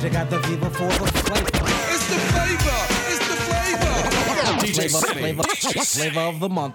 [0.00, 1.50] Cause you got the fever for the flavor.
[1.92, 2.78] It's the flavor.
[3.10, 3.92] It's the flavor.
[4.64, 6.74] DJ flavor, flavor, flavor of the month.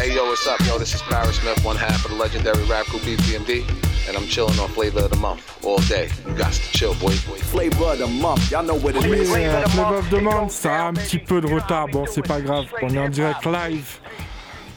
[0.00, 0.78] Hey yo, what's up, yo?
[0.78, 3.68] This is Paris Smith, one half of the legendary rap group BPMD,
[4.08, 6.08] and I'm chilling on Flavor of the Month all day.
[6.26, 7.10] You got to chill, boy.
[7.10, 9.28] Flavor of the month, y'all know what it is.
[9.28, 11.86] Yeah, Flavor of the Month, ça a un petit peu de retard.
[11.88, 13.98] Bon, c'est pas grave, on est en direct live.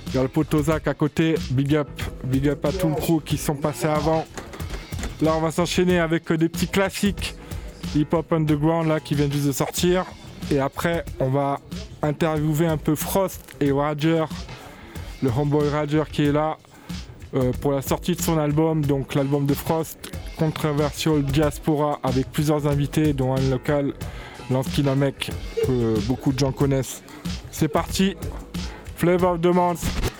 [0.07, 1.35] Il y a le potozac à côté.
[1.51, 1.87] Big up,
[2.25, 4.25] big up à tout le crew qui sont passés avant.
[5.21, 7.35] Là, on va s'enchaîner avec des petits classiques
[7.95, 10.05] hip-hop underground là qui viennent juste de sortir.
[10.51, 11.59] Et après, on va
[12.01, 14.25] interviewer un peu Frost et Roger,
[15.23, 16.57] le homeboy Roger qui est là
[17.35, 19.97] euh, pour la sortie de son album, donc l'album de Frost,
[20.37, 23.93] Controversial Diaspora, avec plusieurs invités, dont un local,
[24.51, 25.31] Lansky mec
[25.65, 27.01] que beaucoup de gens connaissent.
[27.51, 28.15] C'est parti,
[28.95, 30.14] Flavor of the.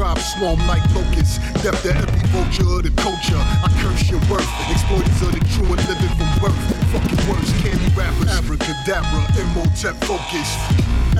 [0.00, 1.36] Tribe swarm like locusts.
[1.60, 3.36] Depth to every vulture of the culture.
[3.36, 4.48] I curse your worth.
[4.72, 6.56] Exploiters of the true and living from birth.
[6.88, 8.32] Fucking words, candy rappers.
[8.32, 10.48] Abracadabra, Imhotep focus.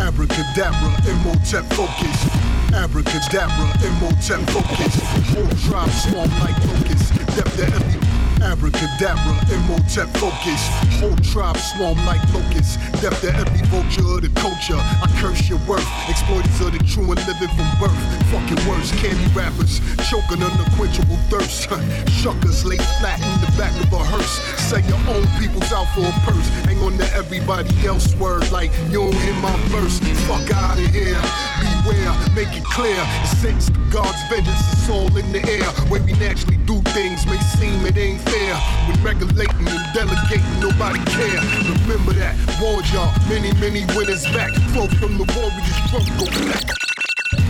[0.01, 2.17] Abracadabra, Imhotep focus.
[2.73, 4.95] Abracadabra, Imhotep focus.
[5.29, 7.13] Whole tribe swarm like locusts.
[7.37, 8.10] Depth to every
[8.43, 10.61] Abracadabra, Imhotep focus.
[10.99, 12.77] Whole tribe swarm like locusts.
[13.01, 14.77] Depth to every vulture of the culture.
[14.77, 15.87] I curse your worth.
[16.09, 18.01] Exploiters of the true and living from birth.
[18.33, 19.81] Fucking words, candy rappers.
[20.09, 21.69] Choking unquenchable thirst.
[22.21, 24.41] Shuckers lay flat in the back of a hearse.
[24.69, 26.49] Say your own people's out for a purse.
[26.65, 29.99] Hang on to everybody else word like you don't hear my verse.
[30.27, 31.21] Fuck out of here.
[31.61, 33.01] Beware, make it clear.
[33.41, 35.67] Since God's vengeance is all in the air.
[35.91, 38.55] Way we naturally do things may seem it ain't fair.
[38.87, 41.41] When regulating and delegating, nobody care.
[41.87, 42.35] Remember that.
[42.61, 44.53] Warned y'all, many, many winners back.
[44.73, 46.65] Flow from the warriors, drum go back.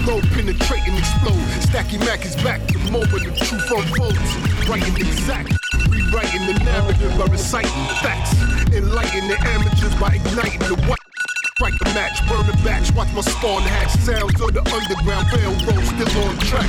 [0.06, 1.44] Low penetrate and explode.
[1.64, 2.60] Stacky Mac is back.
[2.68, 4.32] The moment the truth unfolds.
[4.68, 5.52] Writing exact.
[5.88, 7.70] Rewriting the narrative by reciting
[8.02, 8.34] facts.
[8.72, 10.99] Enlighten the amateurs by igniting the white.
[11.60, 13.92] Strike the match, burn the batch, watch my spawn hatch.
[14.00, 16.64] Sounds of the underground railroad still on track.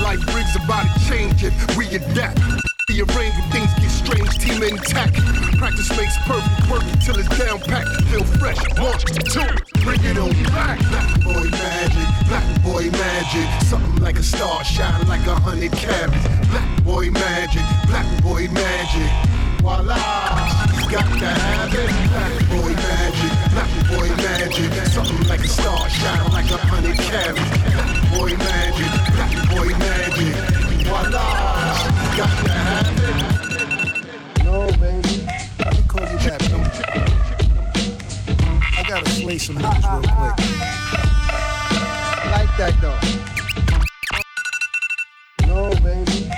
[0.00, 2.40] Life brings about it we adapt.
[2.88, 5.20] Rearrange when things get strange, team intact.
[5.60, 7.92] Practice makes perfect, work until it's down packed.
[8.08, 10.80] Feel fresh, launch to it, bring it on back.
[10.88, 13.44] Black boy magic, black boy magic.
[13.68, 16.16] Something like a star, shine like a hundred carats.
[16.48, 19.12] Black boy magic, black boy magic.
[19.60, 20.00] Voila,
[20.88, 21.92] got to have it.
[22.08, 24.72] Black boy magic, black boy magic.
[24.88, 27.40] Something like a star, shine like a hundred carats.
[27.40, 30.34] Black boy magic, black boy magic.
[30.86, 31.10] Voila,
[32.16, 34.44] got to have it.
[34.44, 35.26] No, baby.
[35.58, 36.42] Let me call you back,
[38.78, 40.34] I gotta slay some niggas real quick.
[42.12, 43.00] I like that though.
[45.46, 46.29] No, baby.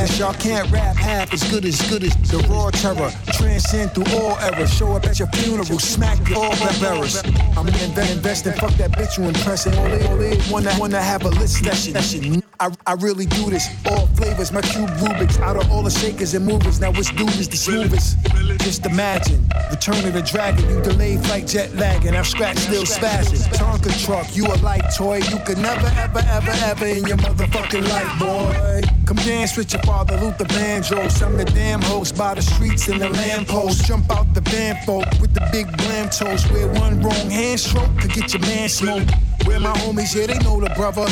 [0.00, 3.10] This Y'all can't rap half as good as good as the raw terror.
[3.32, 4.72] Transcend through all eras.
[4.72, 7.22] Show up at your funeral, smack all the bearers.
[7.56, 9.74] I'm inve- investing, fuck that bitch you impressing.
[9.78, 12.42] All they wanna, wanna have a lit session.
[12.60, 13.68] I, I really do this.
[13.86, 15.38] All flavors, my cube Rubik's.
[15.38, 18.18] Out of all the shakers and movers, now which dude is the smoothest?
[18.60, 20.68] Just imagine, return of the dragon.
[20.68, 22.14] You delayed flight jet lagging.
[22.14, 23.42] I'm scratch still spazzing.
[23.54, 25.16] Tonka truck, you a light toy.
[25.16, 28.99] You could never, ever, ever, ever in your motherfucking life, boy.
[29.24, 31.22] Dance with your father, Luther Vandross.
[31.22, 33.84] I'm the damn host by the streets and the lamppost.
[33.84, 36.42] Jump out the van folk with the big blam toes.
[36.50, 39.12] Where one wrong hand stroke could get your man smoked.
[39.44, 41.04] Where my homies, yeah, they know the brother.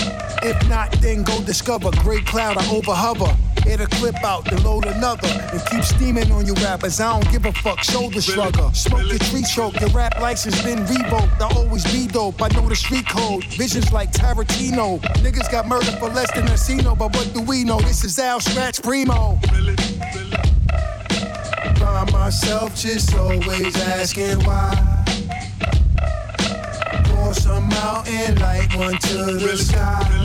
[0.42, 1.90] If not, then go discover.
[2.02, 2.94] Great cloud, I over
[3.80, 5.28] a clip out, then load another.
[5.52, 7.00] And keep steaming on you rappers.
[7.00, 8.74] I don't give a fuck, shoulder shrugger.
[8.74, 11.40] Smoke your tree choke, your rap license been revoked.
[11.40, 13.44] I always be dope, I know the street code.
[13.44, 15.00] Visions like Tarantino.
[15.24, 17.80] Niggas got murdered for less than a casino, but what do we know?
[17.80, 19.38] This is Al Scratch Primo.
[21.78, 25.04] By myself, just always asking why.
[27.04, 30.17] Pour some out and light one to the sky.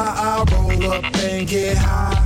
[0.00, 2.16] Roll up I roll up and get high.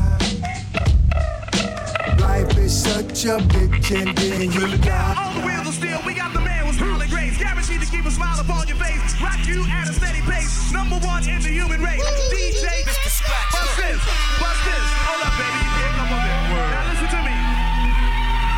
[2.20, 5.14] Life is such a bitch and then you die.
[5.18, 7.36] On the wheels of steel, we got the man with smiling grace.
[7.36, 9.02] Guaranteed to keep a smile upon your face.
[9.20, 10.70] Rock you at a steady pace.
[10.72, 11.98] Number one in the human race.
[12.30, 13.10] DJ Mr.
[13.10, 13.50] Scratch.
[13.50, 13.98] Bust this,
[14.38, 14.86] bust this.
[15.10, 15.58] Hold up, baby.
[15.66, 16.70] Yeah, come on there.
[16.78, 17.34] Now listen to me.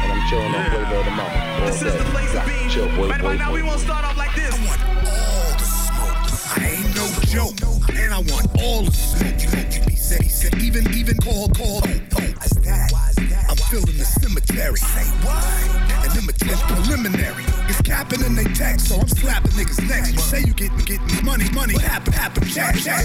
[0.04, 1.32] And I'm chilling on flavor of the month.
[1.32, 1.88] All This day.
[1.88, 2.68] is the place to Got be.
[2.68, 3.56] Chill, boy, Right boy, about now, boy.
[3.56, 4.45] we won't start off like this.
[7.36, 7.52] Joke,
[7.92, 9.36] and I want all the smoke.
[9.52, 9.84] Know,
[10.24, 12.32] he said, even, even call, call, oh, oh,
[12.64, 12.88] that?
[13.50, 14.80] I'm filling the cemetery.
[14.80, 15.44] Say what?
[16.00, 17.44] And them it's preliminary.
[17.68, 20.14] It's capping and they text, so I'm slapping niggas next.
[20.14, 21.74] You say you getting, getting money, money.
[21.74, 23.04] What happened, happened, check, check.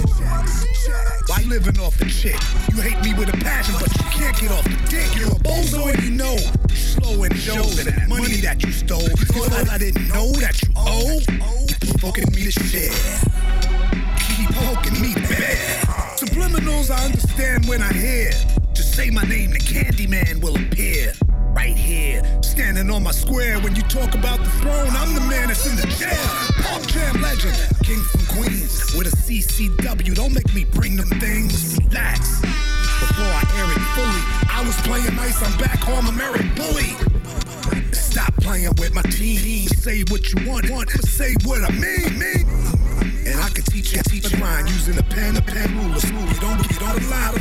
[1.28, 2.40] Why living off the chick?
[2.72, 5.12] You hate me with a passion, but you can't get off the dick.
[5.14, 6.38] You're a bozo and you know.
[6.72, 9.02] Slow and show that money that you stole.
[9.02, 11.20] You thought I didn't know that you owe?
[11.68, 13.31] You provoking me to keep
[14.64, 15.86] poking me bad.
[16.16, 18.30] Subliminals, I understand when I hear.
[18.72, 21.12] Just say my name, the Candyman will appear.
[21.54, 23.60] Right here, standing on my square.
[23.60, 26.16] When you talk about the throne, I'm the man that's in the chair.
[26.64, 30.14] Pop Jam legend, king from Queens with a CCW.
[30.14, 31.76] Don't make me bring them things.
[31.78, 32.40] Relax.
[32.40, 35.42] Before I air it fully, I was playing nice.
[35.42, 36.96] I'm back home, American bully.
[37.92, 39.68] Stop playing with my team.
[39.68, 42.61] Say what you want, want, say what I mean, mean.
[43.52, 46.32] And I can teach you, teach you mine using a pen, a pen ruler, smooth.
[46.32, 47.34] You don't, you don't allow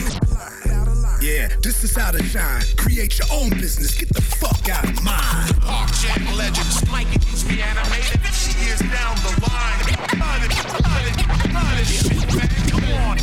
[1.21, 2.63] Yeah, this is how to shine.
[2.75, 3.95] Create your own business.
[3.97, 5.53] Get the fuck out of mine.
[5.61, 6.85] Park Jam Legends.
[6.91, 8.19] Mike is reanimated.
[8.33, 9.79] She is down the line.
[10.19, 11.15] Run it, run it,
[11.53, 11.87] run it,
[12.35, 12.49] man.
[12.67, 13.17] Come on.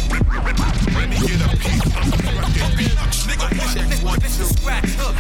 [0.95, 2.97] Let me get a piece of fucking beat.
[3.29, 4.49] Nigga, check one, two.
[4.49, 5.17] Scratch hook.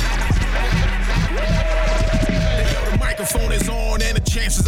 [2.91, 4.68] The microphone is on and the chances are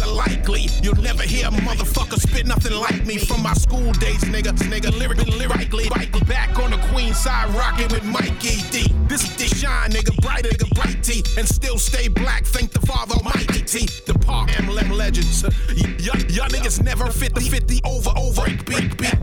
[0.81, 4.51] you'll never hear a motherfucker spit nothing like me from my school days, nigga.
[4.71, 5.89] Nigga, lyrically, lyrically,
[6.25, 8.93] back on the queen side, rocking with Mikey D.
[9.07, 12.45] This is shine, nigga, brighter than bright T, and still stay black.
[12.45, 13.85] Thank the Father Almighty T.
[14.05, 15.43] The Park Emblem Legends.
[16.01, 19.21] Y'all niggas never fit the 50 over over beat beat.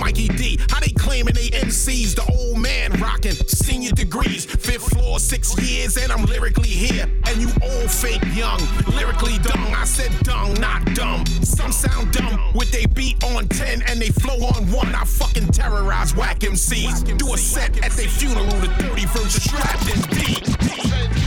[0.00, 2.14] Mikey D, how they claiming they MCs?
[2.16, 7.36] The old man rocking senior degrees, fifth floor, six years, and I'm lyrically here, and
[7.36, 8.60] you all fake young,
[8.94, 9.72] lyrically dumb.
[9.74, 11.26] I said dung, not dumb.
[11.42, 14.94] Some sound dumb with they beat on 10 and they flow on one.
[14.94, 17.16] I fucking terrorize whack MCs.
[17.18, 21.19] Do a set at their funeral, the 30 version strapped in deep.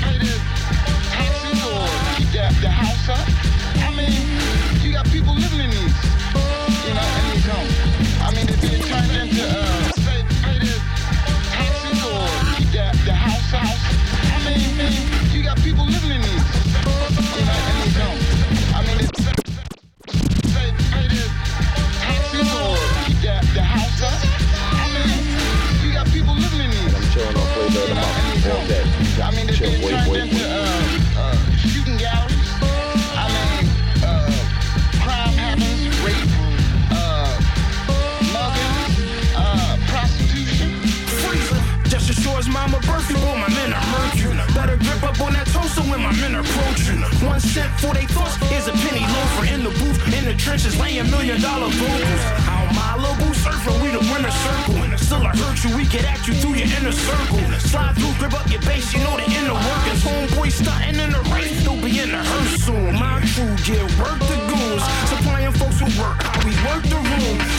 [46.43, 46.99] Approaching.
[47.25, 50.77] One cent for they thoughts is a penny loafer in the booth, in the trenches,
[50.79, 52.23] laying million dollar vocals.
[52.47, 54.75] How Malibu surfing, we the winner circle.
[54.97, 57.39] Still I hurt you, we get at you through your inner circle.
[57.59, 60.03] Slide through, grip up your base, you know the inner workings.
[60.03, 62.93] Homeboy starting in the race, they'll be in the hearse soon.
[62.95, 67.52] My crew get work the goons, supplying folks who work how we work the room.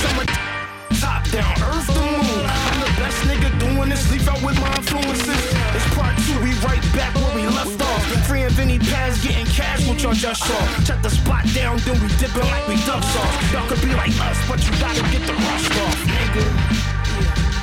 [10.05, 10.67] Y'all just saw.
[10.85, 13.53] Shut the spot down, then we dipping like we duck sauce.
[13.53, 16.45] Y'all could be like us, but you gotta get the rust off, nigga.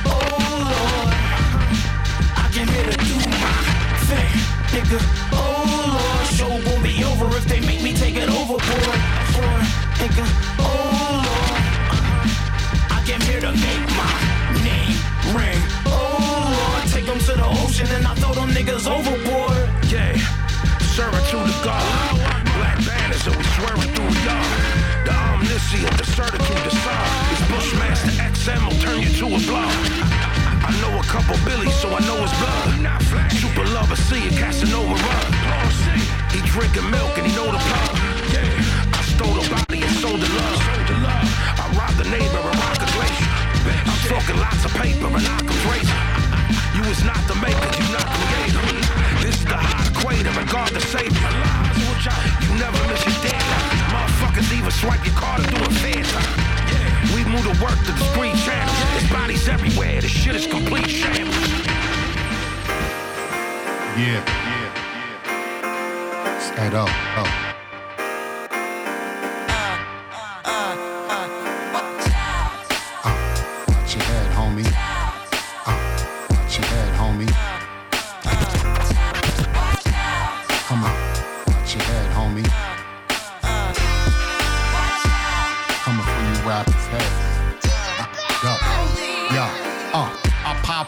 [0.10, 0.41] Oh
[0.74, 1.13] Lord,
[2.41, 3.53] I came here to do my
[4.10, 4.33] thing,
[4.74, 5.00] nigga.
[5.31, 8.98] Oh Lord, show won't be over if they make me take it overboard.
[10.01, 10.25] Nigga.
[10.57, 10.65] Oh
[11.21, 11.62] Lord.
[11.93, 12.98] Uh-huh.
[12.98, 14.13] I came here to make my
[14.65, 14.98] name
[15.38, 15.62] ring.
[15.86, 19.69] Oh Lord, take them to the ocean and I throw them niggas overboard.
[19.91, 20.17] Yeah,
[20.95, 22.21] servitude to the God
[23.62, 24.50] swearing through y'all.
[25.06, 27.10] The omniscient, the certitude, the song.
[27.30, 29.70] This Bushmaster XM will turn you to a blog.
[30.65, 33.30] I know a couple Billies, so I know his blood.
[33.38, 35.27] Super lover, see it, Casanova run.
[36.34, 37.94] He drinking milk and he know the plug.
[38.98, 40.62] I stole the body and sold the love.
[41.62, 43.30] I robbed the neighbor and rocked the glacier.
[43.86, 46.01] I'm talking lots of paper and Occam's razor.
[46.75, 48.63] You was not the maker, you not creator.
[49.22, 51.30] This the hot equator, and God the savior.
[52.41, 53.21] You never miss your
[54.81, 56.39] swipe your card or do a fair time.
[56.74, 57.15] Yeah.
[57.15, 58.74] We move to work to the screen channel.
[58.91, 60.01] There's bodies everywhere.
[60.01, 61.38] The shit is complete shambles.
[63.98, 64.71] Yeah, yeah,
[65.63, 66.39] yeah.
[66.39, 67.50] Stand up, up.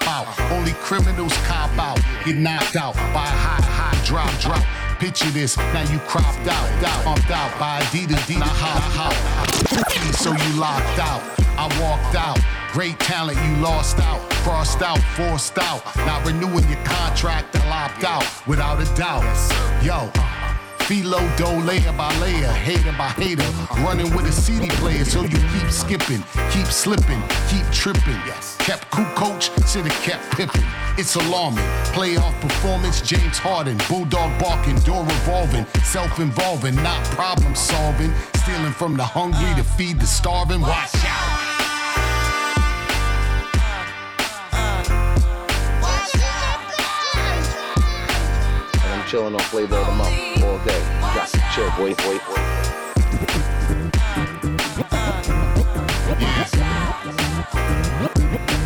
[0.04, 0.52] I pop out.
[0.52, 2.00] Only criminals cop out.
[2.26, 4.64] Get knocked out by a hot, hot drop, drop.
[5.00, 10.14] Picture this, now you cropped out, out, bumped out by Adidas, Adidas, how, how.
[10.14, 11.22] So you locked out.
[11.58, 12.40] I walked out.
[12.72, 15.84] Great talent, you lost out, crossed out, forced out.
[15.98, 19.24] Not renewing your contract, I lopped out, without a doubt.
[19.84, 20.10] Yo,
[20.84, 23.50] Philo do layer by layer, hater by hater,
[23.84, 26.22] running with a CD player, so you keep skipping,
[26.52, 28.20] keep slipping, keep tripping.
[28.60, 30.66] Kept cool coach, should've kept pipping.
[30.98, 31.64] It's alarming.
[31.94, 39.04] Playoff performance, James Harden, bulldog barking, door revolving, self-involving, not problem solving, stealing from the
[39.06, 40.62] hungry to feed the starving.
[40.62, 41.43] Watch out.
[49.14, 50.80] Chilling on flavor of the month all day.
[51.00, 52.34] Got some chill, boy, boy, boy.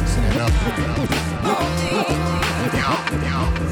[0.08, 0.96] Stand up, stand
[1.46, 1.68] up.
[2.74, 3.67] Yo, yo.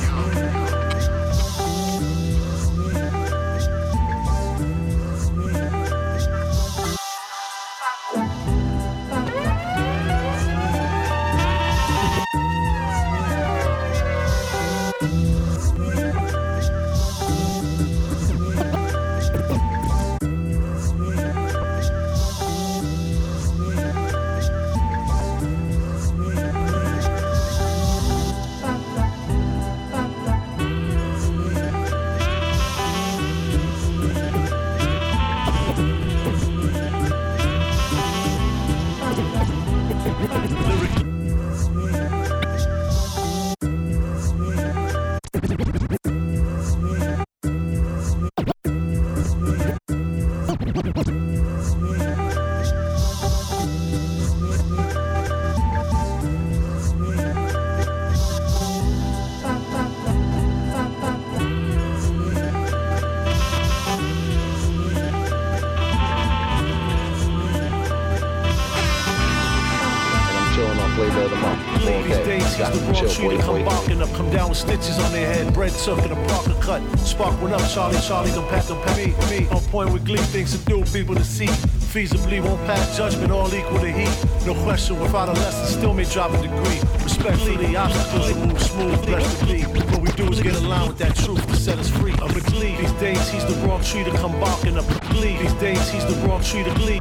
[74.56, 75.54] Stitches on their head.
[75.54, 76.82] Bread took and a Parker cut.
[77.00, 79.48] Spark went up, Charlie, Charlie, don't pat, don't pat me, me.
[79.50, 81.48] On point with glee, things to do, people to see.
[81.94, 84.46] Feasibly won't pass judgment, all equal to heat.
[84.46, 86.80] No question, without a lesson, still may drop a degree.
[87.04, 89.62] Respectfully, obstacles will move smooth, blessed to be.
[89.64, 92.12] What we do is get aligned with that truth to set us free.
[92.12, 94.86] The glee, these days he's the wrong tree to come barking up.
[95.10, 97.00] Glee, these days he's the wrong tree to glee.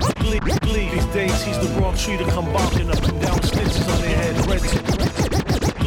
[0.95, 3.03] These days he's the wrong tree to come barking up.
[3.03, 5.04] and down stitches on their head, red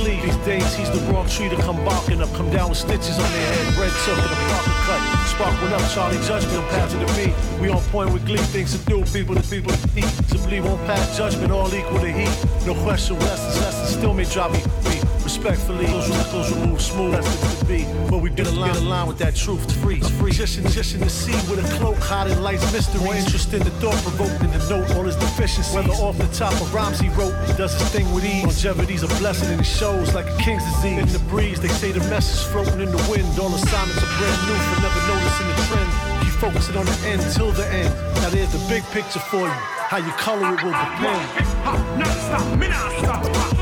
[0.07, 2.33] These days he's the wrong tree to come barking up.
[2.33, 5.27] Come down with stitches on their head, red took and a Parker cut.
[5.27, 7.33] Spark went up, Charlie judgment, passing to me.
[7.61, 10.05] We on point with glee, things to do, people to people to eat.
[10.31, 12.31] Simply won't pass judgment, all equal to heat.
[12.65, 14.96] No question, lessons, lessons still may drop me.
[15.37, 17.85] Respectfully, those will move smooth, that's the to be.
[18.09, 20.31] But we did align, align with that truth, to free, free.
[20.31, 23.03] Just in, just in the sea with a cloak, hiding life's mystery.
[23.03, 25.75] More interest in the thought, provoked the note, all his deficiencies.
[25.75, 28.65] Whether off the top of rhymes he wrote, he does his thing with ease.
[28.65, 31.05] Longevity's a blessing and it shows like a king's disease.
[31.05, 33.29] In the breeze, they say the message floating in the wind.
[33.37, 35.89] All assignments are brand new for never noticing the trend.
[36.25, 37.93] Keep focusing on the end till the end.
[38.25, 39.76] Now there's the big picture for you.
[39.89, 41.31] How you color it will depend.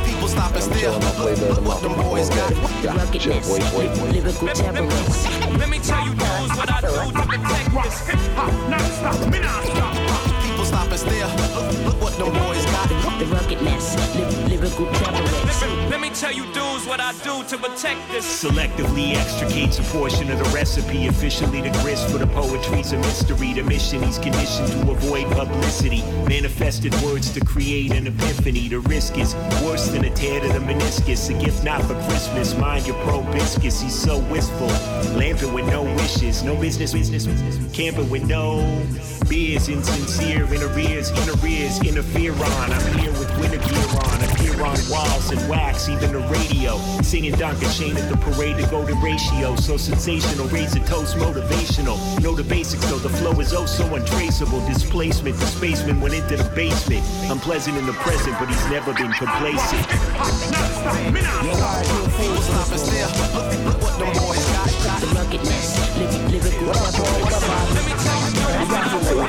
[0.05, 0.89] People stop and stare.
[0.89, 2.49] Look, look what them boys got.
[2.81, 5.29] Lyrical terrorist.
[5.59, 8.07] Let me tell you dudes what I do to protect this.
[8.07, 8.49] Hip hop,
[16.95, 18.25] what I do to protect this.
[18.25, 21.07] Selectively extricates a portion of the recipe.
[21.07, 23.51] Officially, the grist for the poetry's a mystery.
[23.51, 26.03] The mission he's conditioned to avoid publicity.
[26.25, 28.69] Manifested words to create an epiphany.
[28.69, 31.29] The risk is worse than a tear to the meniscus.
[31.29, 32.57] A gift not for Christmas.
[32.57, 33.81] Mind your probiscus.
[33.81, 34.67] He's so wistful.
[35.17, 36.43] Lamping with no wishes.
[36.43, 37.75] No business, business, business.
[37.75, 38.61] Camping with no
[39.29, 42.71] beer years, insincere, in arrears, in arrears, on.
[42.71, 43.29] I'm here with
[43.67, 46.77] gear on, appear on walls and wax, even the radio.
[47.01, 49.55] Singing Donka Shane at the parade, the golden ratio.
[49.55, 51.97] So sensational, raise a toast, motivational.
[52.21, 54.65] Know the basics though, the flow is oh so untraceable.
[54.67, 57.03] Displacement, the spaceman went into the basement.
[57.31, 59.85] Unpleasant in the present, but he's never been complacent.
[69.15, 69.27] Known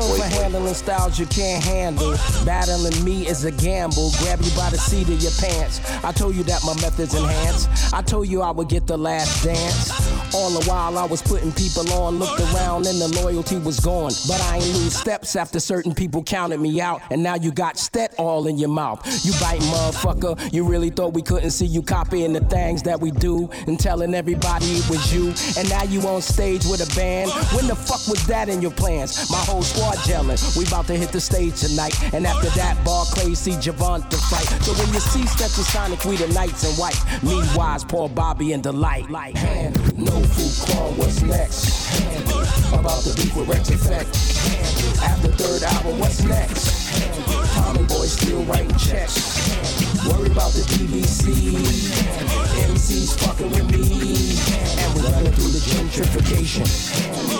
[0.00, 2.14] for handling styles you can't handle.
[2.46, 4.10] Battling me is a gamble.
[4.18, 5.80] Grab you by the seat of your pants.
[6.02, 7.92] I told you that my methods enhance.
[7.92, 10.07] I told you I would get the last dance.
[10.34, 14.12] All the while I was putting people on, looked around and the loyalty was gone.
[14.26, 17.00] But I ain't lose steps after certain people counted me out.
[17.10, 19.00] And now you got stet all in your mouth.
[19.24, 20.52] You bite motherfucker.
[20.52, 24.14] You really thought we couldn't see you copying the things that we do and telling
[24.14, 25.28] everybody it was you.
[25.58, 27.30] And now you on stage with a band.
[27.54, 29.30] When the fuck was that in your plans?
[29.30, 30.38] My whole squad gelling.
[30.56, 31.94] We about to hit the stage tonight.
[32.12, 34.48] And after that, Barclay see Javon to fight.
[34.62, 36.98] So when you see Stetsasonic, we the knights in white.
[37.22, 39.08] Me, Wise, Paul, Bobby, and Delite.
[39.36, 39.96] Handle.
[39.96, 41.86] No food call, what's next?
[41.88, 42.40] Handle.
[42.78, 44.08] About the beef with Rex Effect.
[44.48, 45.04] Handle.
[45.04, 46.88] After third album, what's next?
[46.90, 47.42] Handle.
[47.54, 49.48] Tommy Boy still writing checks.
[49.48, 50.18] Handle.
[50.18, 51.54] Worry about the DBC.
[52.70, 54.38] MCs fucking with me.
[54.82, 56.66] And we're running through the gentrification.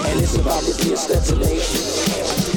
[0.06, 2.47] And it's about to be a destination.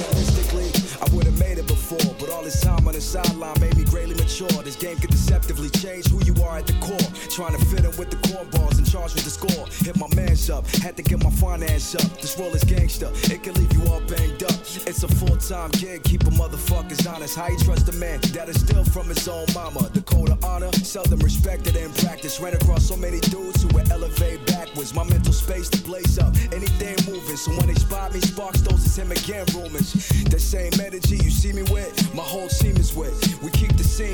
[3.01, 4.62] The sideline made me greatly mature.
[4.63, 7.10] This game could deceptively change who you are at the core.
[7.29, 9.65] Trying to fit in with the cornballs and charge with the score.
[9.81, 12.22] Hit my man's up, had to get my finance up.
[12.22, 14.53] This role is gangster, it can leave you all banged up.
[14.86, 17.36] It's a full time gig, keep a motherfuckers honest.
[17.36, 19.89] How you trust a man that is still from his own mama?
[19.93, 22.40] The code of honor, seldom respected in practice.
[22.40, 24.94] Ran across so many dudes who would elevate backwards.
[24.94, 27.00] My mental space to blaze up, anything.
[27.41, 29.93] So when they spot me, sparks those is him again rumors.
[30.29, 33.17] That same energy you see me with, my whole team is with.
[33.41, 34.13] We keep the scene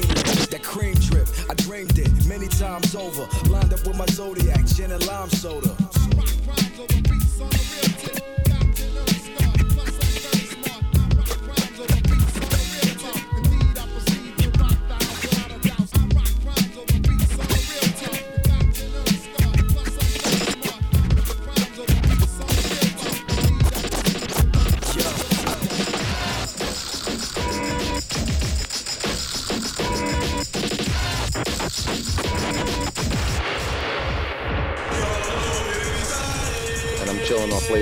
[0.49, 1.27] that cream drip.
[1.49, 3.27] I dreamed it many times over.
[3.49, 5.75] Lined up with my zodiac, gin and lime soda.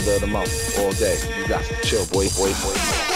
[0.02, 1.18] Flavor of the month all day.
[1.38, 3.15] You got to chill, boy, boy, boy.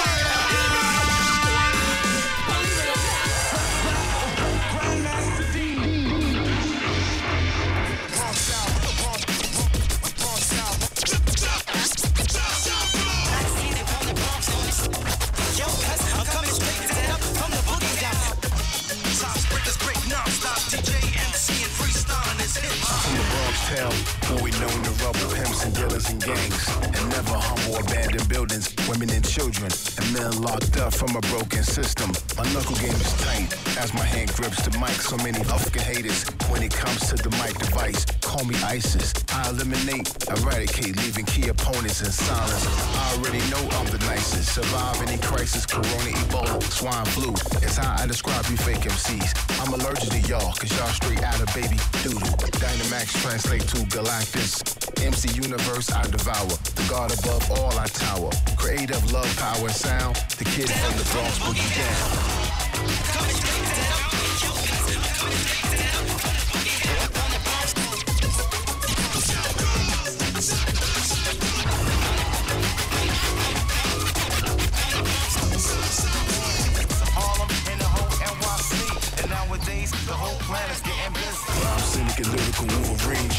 [28.99, 32.12] Women and children, and men locked up from a broken system.
[32.38, 34.91] My knuckle game is tight as my hand grips the mic.
[34.99, 38.05] So many fucking haters when it comes to the mic device.
[38.21, 39.13] Call me ISIS.
[39.31, 42.65] I eliminate, eradicate, leaving key opponents in silence.
[42.97, 44.55] I already know I'm the nicest.
[44.55, 47.31] Survive any crisis, corona, ebola, swine flu.
[47.63, 49.31] It's how I describe you fake MCs.
[49.62, 52.35] I'm allergic to y'all, cause y'all straight out of baby doodle.
[52.59, 54.88] Dynamax translate to Galactus.
[55.01, 56.47] MC Universe I devour.
[56.75, 58.31] The God above all I tower.
[58.57, 60.15] Creative love, power, and sound.
[60.38, 63.68] The kid from the Bronx boogie down.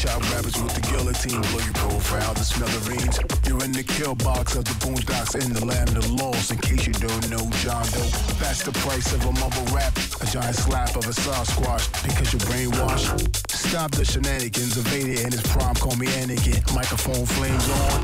[0.01, 1.41] Shot rappers with the guillotine.
[1.53, 3.21] Blow your profile, the smithereens.
[3.45, 6.49] You're in the kill box of the boondocks in the land of laws.
[6.49, 8.09] In case you don't know, John Doe.
[8.41, 9.93] That's the price of a mumble rap.
[10.21, 11.85] A giant slap of a squash.
[12.01, 13.29] because you're brainwashed.
[13.53, 14.75] Stop the shenanigans.
[14.75, 16.57] Evaded in his prime, call me Anakin.
[16.73, 18.01] Microphone flames on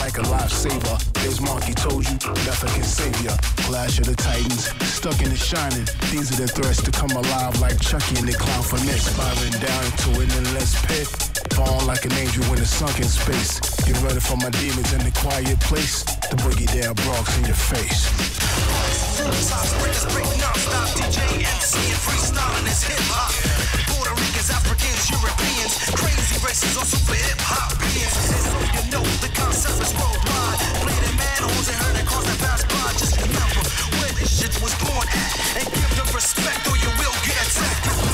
[0.00, 0.96] like a lifesaver.
[1.20, 2.16] There's Monkey told you,
[2.48, 3.36] nothing can save ya.
[3.68, 5.84] Clash of the Titans, stuck in the shining.
[6.08, 9.12] These are the threats to come alive like Chucky and the clown for next.
[9.12, 11.33] Spiraling down into an endless pit.
[11.54, 13.62] Fall like an angel in a sunken space.
[13.86, 16.02] Get ready for my demons in the quiet place.
[16.26, 18.10] The boogie down Bronx in your face.
[20.10, 21.46] break non-stop DJ
[22.66, 23.30] is hip hop.
[23.86, 28.18] Puerto Ricans, Africans, Europeans, crazy races super hip hop beings.
[28.34, 30.58] And so you know the concept is worldwide.
[30.82, 31.12] Play the
[32.02, 32.98] and cause.
[32.98, 33.62] Just remember
[34.02, 35.62] where this shit was born at.
[35.62, 38.13] And give them respect or you will get attacked.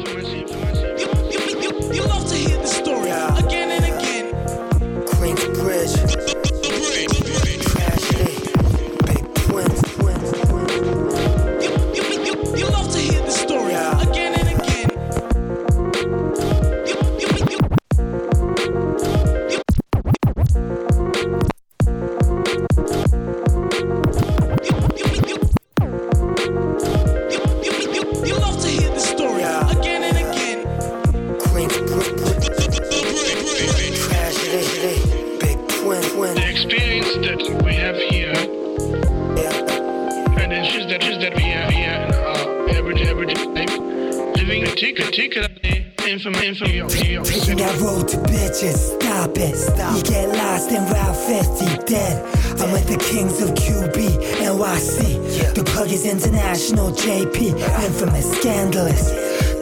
[54.61, 55.55] NYC.
[55.55, 57.59] The plug is international, JP.
[57.83, 59.09] Infamous, scandalous.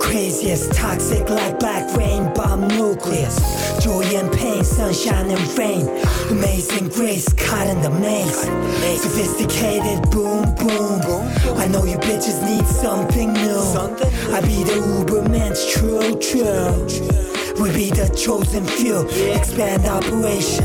[0.02, 3.38] Craziest, toxic like black rain, bomb nucleus.
[3.84, 5.88] Joy and pain, sunshine and rain.
[6.30, 8.42] Amazing grace, caught in the maze.
[9.02, 11.00] Sophisticated, boom, boom.
[11.58, 13.60] I know you bitches need something new.
[14.36, 17.20] I be the Uberman's true, true.
[17.62, 19.08] We be the chosen few.
[19.34, 20.64] Expand operation,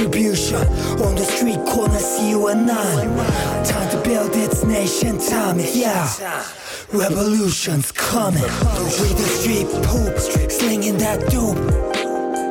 [0.00, 0.56] distribution.
[1.04, 3.64] On the street corner, see you and I.
[3.64, 6.44] Time to build its nation, time, yeah.
[6.92, 8.42] Revolution's coming.
[8.42, 10.18] We the street poop,
[10.50, 11.56] slinging that dope,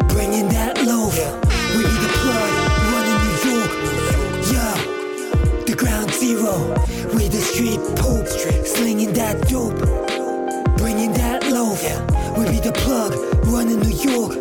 [0.09, 1.17] bringing that loaf.
[1.75, 2.51] We be the plug,
[2.93, 3.71] running New York,
[4.53, 4.75] yeah.
[5.65, 6.53] The ground zero.
[7.15, 8.27] We the street poop,
[8.65, 9.79] slinging that dope,
[10.77, 11.81] bringing that loaf.
[12.38, 13.15] We be the plug,
[13.47, 14.35] running New York,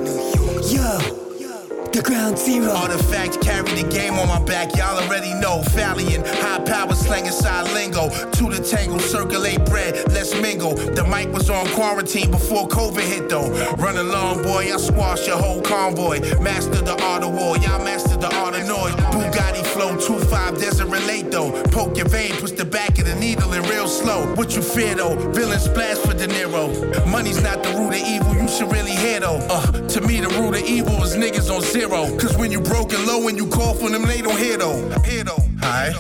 [0.71, 1.28] yeah.
[1.93, 2.71] The ground zero.
[2.71, 5.63] Artifact carry the game on my back, y'all already know.
[5.75, 8.09] Fallion, high power slanging side lingo.
[8.09, 10.75] To the tangle, circulate bread, let's mingle.
[10.75, 13.51] The mic was on quarantine before COVID hit though.
[13.77, 16.21] Run along, boy, I squash your whole convoy.
[16.41, 18.95] Master the art of war, y'all master the art of noise.
[19.13, 21.53] Bugatti flow 2-5 doesn't relate though.
[21.71, 24.35] Poke your vein, push the back of the needle in real slow.
[24.35, 25.15] What you fear though?
[25.31, 26.67] Villain splash for De Niro.
[27.07, 29.39] Money's not the root of evil, you should really hear though.
[29.49, 32.17] Uh, to me, the root of evil is niggas on zero.
[32.19, 34.81] Cause when you broke and low and you call for them, they don't hear though.
[35.05, 35.45] Hear though.
[35.61, 35.93] Hi.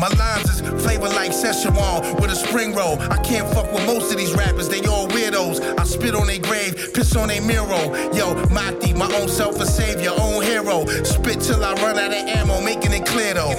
[0.00, 2.98] My lines is flavor like Szechuan with a spring roll.
[3.12, 5.60] I can't fuck with most of these rappers, they all weirdos.
[5.78, 7.84] I spit on their grave, piss on their mirror.
[8.14, 10.86] Yo, Mati, my own self a savior, own hero.
[11.04, 13.50] Spit till I run out of ammo, making it clear though.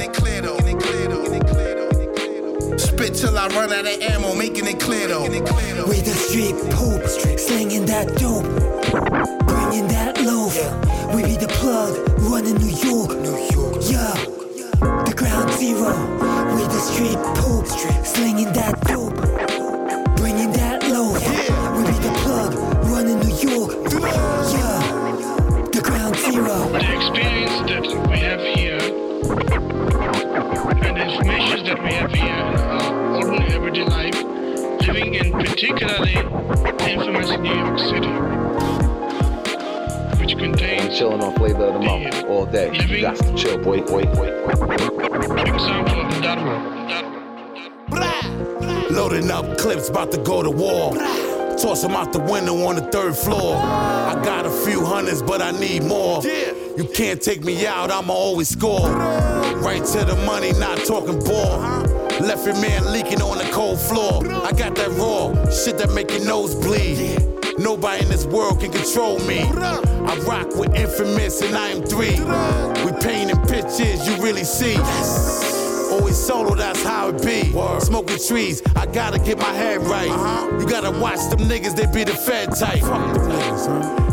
[2.78, 5.30] Spit till I run out of ammo, making it clear though.
[5.30, 7.06] We the street poop,
[7.38, 8.50] slinging that dope,
[9.46, 10.58] bringing that loaf.
[11.14, 14.31] We be the plug, running New York, New York, yeah.
[15.62, 15.94] The zero.
[16.56, 17.68] We the street poop,
[18.04, 19.14] slinging that dope,
[20.18, 21.22] bringing that loaf.
[21.78, 22.56] We be the plug,
[22.90, 23.72] running New York,
[24.58, 24.82] yeah.
[25.72, 26.68] The ground zero.
[26.72, 28.82] The experience that we have here
[30.82, 34.20] and the information that we have here in our ordinary everyday life,
[34.88, 36.18] living in particularly
[36.90, 38.10] infamous New York City,
[40.20, 42.74] which contains Chilling on flavor of the month all day.
[42.74, 44.91] You got to chill, boy, boy, boy, boy.
[45.24, 46.42] Example of that
[48.92, 50.94] Loading up clips, about to go to war.
[51.58, 53.56] Toss them out the window on the third floor.
[53.56, 56.22] I got a few hundreds, but I need more.
[56.24, 58.90] You can't take me out, I'ma always score.
[58.90, 61.60] Right to the money, not talking ball.
[62.20, 64.26] Left your man leaking on the cold floor.
[64.44, 67.20] I got that raw shit that make your nose bleed.
[67.58, 69.44] Nobody in this world can control me.
[70.12, 72.20] I rock with infamous and I am three.
[72.84, 74.76] We painting pictures you really see.
[75.90, 77.54] Always solo, that's how it be.
[77.80, 80.10] Smoking trees, I gotta get my head right.
[80.10, 80.58] Uh-huh.
[80.60, 82.84] You gotta watch them niggas, they be the fed type.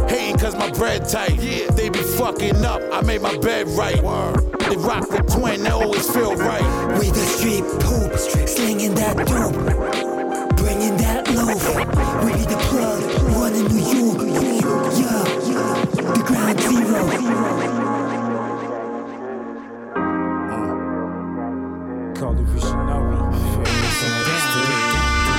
[0.08, 1.36] Hating cause my bread tight.
[1.74, 3.96] They be fucking up, I made my bed right.
[3.96, 6.62] They rock with twin, they always feel right.
[7.00, 8.16] We the street poop,
[8.48, 12.24] slinging that dope, bringing that loaf.
[12.24, 13.02] We be the plug,
[13.34, 14.18] one in New York.
[14.96, 15.47] Yeah,
[16.54, 17.08] ground zero.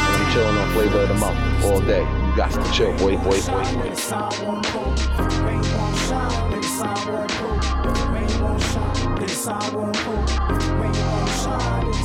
[0.06, 2.02] And I'm chilling on flavor of the month all day.
[2.02, 3.64] You got to chill, boy, boy, boy.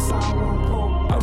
[0.07, 0.64] I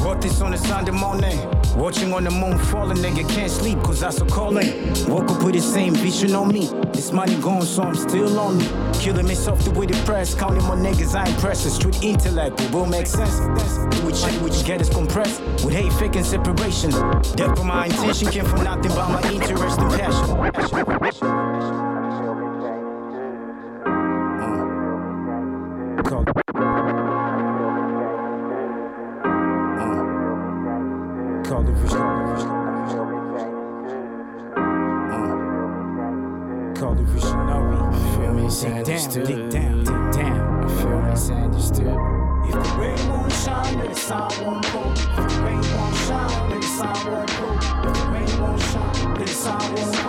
[0.01, 1.39] wrote this on a Sunday morning.
[1.75, 4.67] Watching on the moon falling, nigga can't sleep cause I so calling.
[5.07, 6.69] Woke up with the same vision on me.
[6.93, 8.65] This money gone, so I'm still lonely.
[8.99, 11.75] Killing myself the way the press, counting my niggas, I ain't precious.
[11.75, 13.39] Street intellect, it will make sense.
[14.03, 16.91] Which which get is compressed with hate, fake, and separation.
[17.35, 21.21] Death of my intention came from nothing but my interest and passion.
[21.21, 21.80] Call-
[44.01, 44.65] sun won't.
[44.65, 44.75] If
[45.15, 47.29] the rain won't shine, then the sun won't.
[47.85, 50.01] If the rain won't shine, then the sun won't.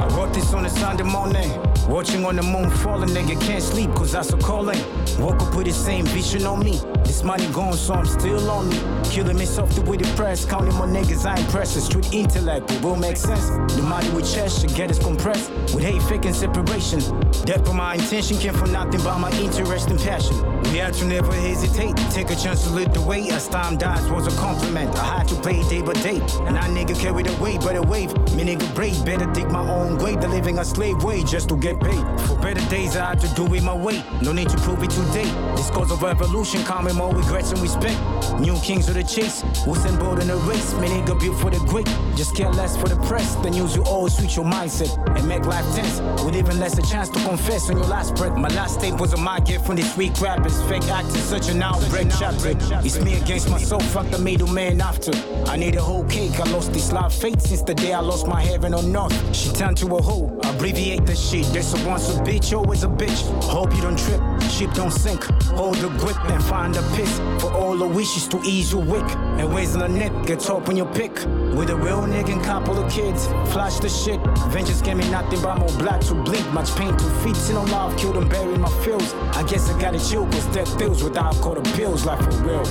[0.00, 1.50] I wrote this on a Sunday morning.
[1.88, 4.78] Watching on the moon falling, nigga can't sleep cause I so calling.
[5.18, 6.80] Woke up with the same vision on me.
[7.06, 8.78] This money gone, so I'm still on lonely.
[9.10, 11.86] Killing myself the way the press, counting my niggas, I ain't precious.
[11.86, 13.48] Street intellect, it will make sense.
[13.74, 15.50] The money with chest should get us compressed.
[15.74, 17.00] With hate, fake, and separation.
[17.44, 20.36] Depth of my intention came from nothing but my interest and passion.
[20.72, 21.96] We had to never hesitate.
[22.10, 23.28] Take a chance to live the way.
[23.30, 24.94] As time dies was a compliment.
[24.96, 26.20] I had to play day by day.
[26.46, 28.12] And I nigga carried away by the wave.
[28.34, 31.56] Me nigga brave, better dig my own grave than living a slave way just to
[31.56, 32.04] get paid.
[32.26, 34.02] For better days, I had to do it my way.
[34.22, 35.30] No need to prove it today.
[35.56, 37.98] This cause of evolution, coming more regrets and respect.
[38.40, 40.74] New kings of the chase, Usain Bolt in the race.
[40.74, 41.86] Me nigga built for the great.
[42.16, 43.34] Just care less for the press.
[43.36, 46.00] Then use you all switch your mindset and make life tense.
[46.24, 48.36] With even less a chance to confess on your last breath.
[48.36, 50.60] My last tape was a my gift from these weak rappers.
[50.62, 52.54] Fake acting, such an outbreak chapter.
[52.84, 55.12] It's me against myself, fuck the middleman after.
[55.46, 56.38] I need a whole cake.
[56.40, 59.14] I lost this life fate since the day I lost my heaven on north.
[59.34, 60.38] She turned to a hoe.
[60.44, 61.46] Abbreviate the shit.
[61.52, 63.20] There's a once a bitch, always a bitch.
[63.44, 64.20] Hope you don't trip,
[64.56, 65.22] ship don't sink.
[65.58, 69.04] Hold the grip and find a piss for all the wishes to ease your wick.
[69.38, 71.12] And ways the net, get top on your pick.
[71.56, 74.20] With a real nigga and couple of kids, flash the shit.
[74.48, 76.46] Ventures gave me nothing but more black to bleed.
[76.54, 79.12] Much pain to feed, see no love, killed and buried my feels.
[79.36, 82.64] I guess I gotta chill, cause death feels without quarter pills, like for real.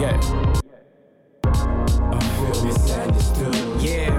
[0.00, 0.18] Yeah.
[2.12, 2.54] I feel.
[3.80, 4.18] Yeah,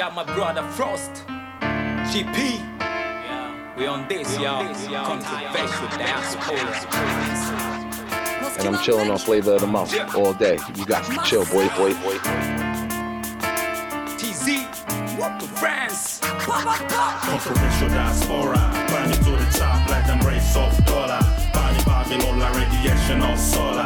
[0.00, 1.26] got my brother Frost,
[2.08, 2.56] GP.
[2.80, 4.64] Yeah, we on this, yo.
[5.04, 6.56] Controversial diaspora.
[8.58, 10.58] And I'm chilling on flavor of the month all day.
[10.74, 12.16] You got to chill, boy, boy, boy.
[14.16, 14.64] TZ,
[15.18, 16.20] what to France?
[16.22, 18.56] Controversial diaspora,
[18.88, 21.20] climb to the top like them race of dollar.
[21.52, 23.84] Body Babylon, la radiation of solar.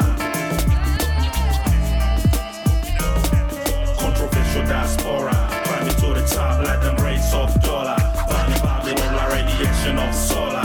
[3.99, 5.54] Controversial diaspora,
[7.35, 7.97] of dollar.
[8.29, 10.65] Body Babylon, la radiation of solar.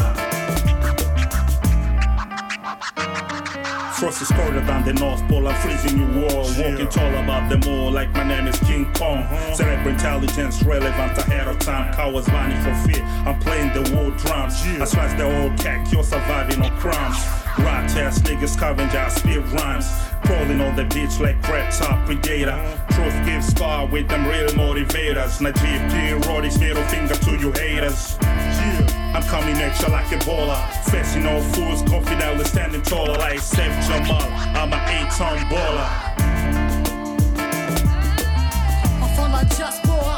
[3.99, 5.47] Frost is colder than the North Pole.
[5.47, 6.47] I'm freezing you all.
[6.57, 9.17] Walking tall above them all, like my name is King Kong.
[9.17, 9.53] Uh-huh.
[9.55, 11.93] Cerebral intelligence relevant ahead of time.
[11.93, 13.03] Cowards vanish for fear.
[13.27, 14.55] I'm playing the war drums.
[14.63, 17.17] I slice the old cat, you're surviving on crumbs.
[17.57, 20.08] Rat ass niggas scavenger, spit rhymes.
[20.29, 22.61] Crawling on the beach like red top predator.
[22.91, 25.41] Truth gives power with them real motivators.
[25.41, 26.29] Najib G.
[26.29, 28.15] Roddy's middle finger to you haters.
[28.21, 30.69] I'm coming at you like Ebola.
[30.91, 34.21] Facing all fools, confidently standing taller like Seth Jamal.
[34.53, 35.89] I'm an eight ton baller.
[39.01, 40.15] Enfant la diaspora.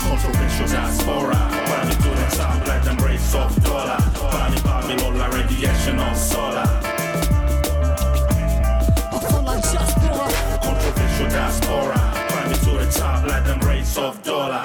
[0.00, 1.36] Controversial diaspora.
[1.68, 3.98] Body to the top like them race of dollar.
[4.14, 6.91] Body Babylon, la radiation of solar.
[11.12, 11.94] Controversial diaspora.
[12.28, 14.64] Body to the top like them race of dollar.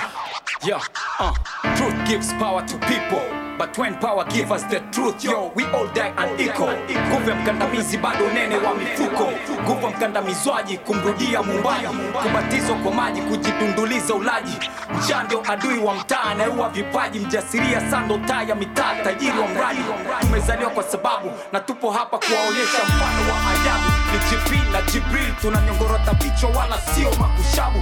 [0.63, 0.81] Yeah,
[1.19, 1.31] uh,
[1.75, 3.21] truth gives power to people.
[3.57, 6.77] but when power give us the truth yo we all die unequal
[7.09, 9.31] nguvu ya mkandamizi bado nene wa mifuko.
[9.63, 11.87] Nguvu ya mkandamizwaji kumrudia mumbaji,
[12.23, 14.57] kubatizwa kwa maji kujidunduliza ulaji.
[14.97, 17.19] Njaa ndio adui wa mtaa anayeua vipaji.
[17.19, 19.79] Mjasiria sando taa ya mitaa tajiri wa mradi.
[20.21, 23.91] Tumezaliwa kwa sababu na tupo hapa kuwaonyesha mfano wa ajabu.
[24.13, 27.79] Ni GP na Jibril tunanyongorota vichwa wala sio makushabu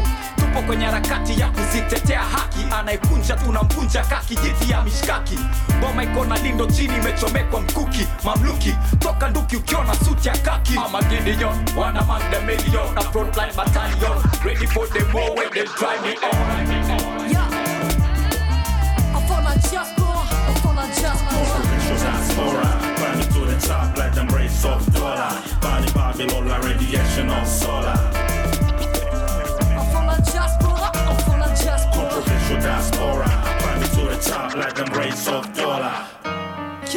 [0.55, 2.65] tupo kwenye harakati ya kuzitetea haki.
[2.79, 5.39] Anayekunja tunamvunja kakijiti ya mishkaki.
[5.81, 8.75] Boma iko na lindo chini imechomekwa mkuki mamluki.
[8.99, 10.79] Toka nduki ukiona suti ya kaki.
[10.85, 11.57] Ama Gideon
[12.45, 12.93] million.
[12.95, 17.25] Na frontline battalion ready for the war when they try me on.
[22.05, 22.77] Diaspora,
[23.33, 25.41] to the top like them race of dollar.
[25.61, 28.34] Burning Babylon, radiation of solar.
[32.65, 33.29] Diaspora.
[33.61, 34.89] Climbing to the top like them
[35.35, 35.93] of dollar.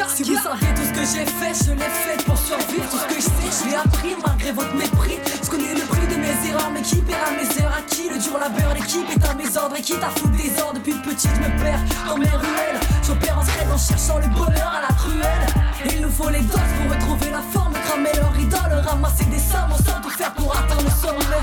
[0.08, 2.88] Si vous savez tout ce que j'ai fait, je l'ai fait pour survivre.
[2.90, 5.18] Tout ce que je sais, je l'ai appris malgré votre mépris.
[5.42, 8.08] Je connais le prix de mes erreurs, mais qui paiera mes heures À qui?
[8.08, 9.76] Le dur labeur, l'équipe est à mes ordres.
[9.76, 12.80] Et quitte à foutre des ordres, depuis petit, je me perds dans mes ruelles.
[13.06, 15.44] J'opère en scred en cherchant le bonheur à la truelle.
[15.84, 19.38] Et il nous faut les doses pour retrouver la forme, cramer leur idole, ramasser des
[19.38, 21.42] sommes, on sait tout faire pour atteindre le sommet.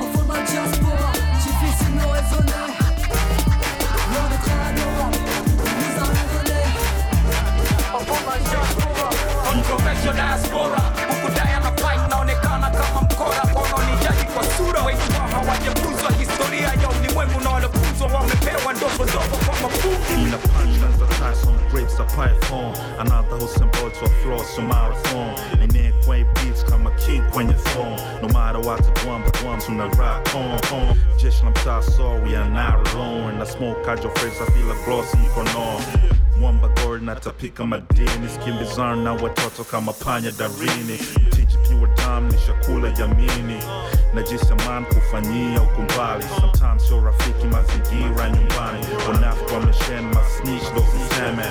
[0.00, 2.85] Au fond de ma diaspora, j'ai fait sinon raisonner.
[14.34, 14.82] Kwa sura.
[14.82, 17.50] Wengi wao hawajafunzwa historia ya ulimwengu na
[18.04, 22.74] wanafunzwa wamepewa ndogo ndogo kwa mafupi Mina punchlines that ties on grapes of python.
[22.98, 25.34] Another who symbols of flaws to marathon.
[25.64, 30.34] Inekwe beats kama king you phone No matter what the drum but drum tuna rock
[30.34, 30.96] on on.
[31.18, 33.38] Jeshi la mtaa sorry I'm not alone.
[33.38, 35.80] Na smoke ajo face I feel a glossy ikono
[36.40, 40.98] Mwamba gold natapika madini Skimbizana na watoto kama panya darini
[41.76, 43.58] Teach pure dam ni chakula yamini
[44.14, 48.86] najisaman kufanyia ukumbali sometimes sio rafiki mazingira nyumbani.
[49.08, 51.44] Wanafiki wameshen masnich ndo siseme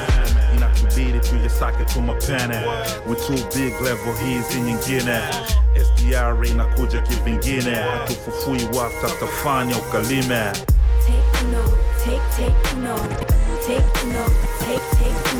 [0.58, 2.58] inatubidi tuyasake tu mapene.
[3.08, 5.20] We too big level hizi nyingine.
[5.84, 7.76] Sdr inakuja kivingine.
[7.76, 10.52] Hatufufui wafta tafanya ukalime.
[11.06, 11.46] Take
[12.06, 12.82] take, take take
[13.68, 13.84] take,
[14.60, 15.36] take take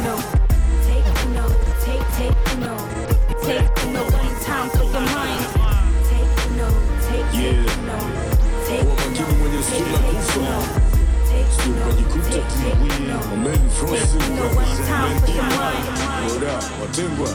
[1.34, 2.86] note, take, take note,
[3.46, 3.85] take
[12.40, 14.16] ukajikuta tunabuye Amen Frost
[16.36, 17.30] Oda watengwa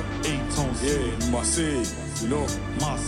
[0.84, 1.86] Yeah, Marseille
[2.22, 2.46] You know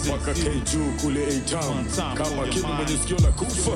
[0.09, 3.71] Mwaka K2 kule A-Town Kama kidu mwenye sikio la kufa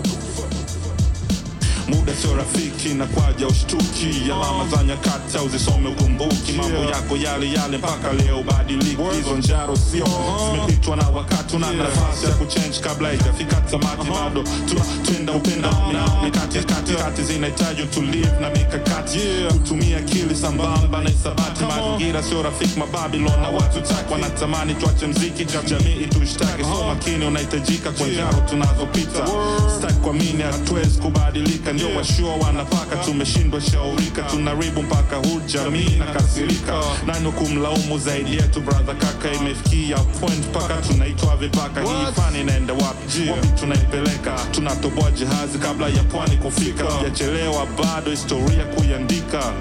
[1.88, 4.09] muda sio rafiki na kwaja ushtuki.
[4.25, 6.53] Alama za nyakati uzisome ukumbuki.
[6.53, 10.07] Mambo yako yale yale mpaka leo badiliki hizo njaro sio.
[10.53, 14.11] Zimepitwa na wakati una nafasi ya kuchange kabla haijafika tamati.
[14.11, 19.18] Bado tunatenda upenda na mikati kati kati zinahitaji utulivu na mikakati.
[19.53, 25.44] Kutumia akili sambamba na isabati mazingira sio rafiki mababilon na watu taki wanatamani tuache mziki
[25.44, 29.27] jamii itushtaki so makini unahitajika kwa njaro tunazopita.
[29.75, 32.97] Sitaki kuamini hatuwezi kubadilika ndio washua wanapaka.
[32.97, 36.83] Tumeshindwa shaurika tunaribu mpaka hu jamii na kasirika.
[37.07, 39.33] Nani kumlaumu zaidi yetu brother kaka?
[39.35, 41.81] Imefikia point mpaka tunaitwa vipaka.
[41.83, 43.31] Hii fani inaenda wapi?
[43.31, 44.35] Wapi tunaipeleka?
[44.51, 46.85] Tunatoboa jihazi kabla ya pwani kufika?
[47.05, 49.53] Yachelewa bado historia kuiandika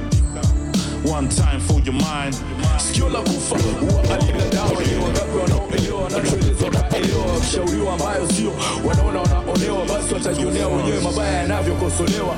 [1.05, 2.35] one time for your mind.
[2.77, 8.51] Sikio la kufa huwa alina dawa ni wangapi wanaoelewa wanachoelezwa wanaelewa wakishauriwa ambayo sio.
[8.87, 12.35] Wanaona wanaonewa basi watajionea wenyewe mabaya yanavyokosolewa.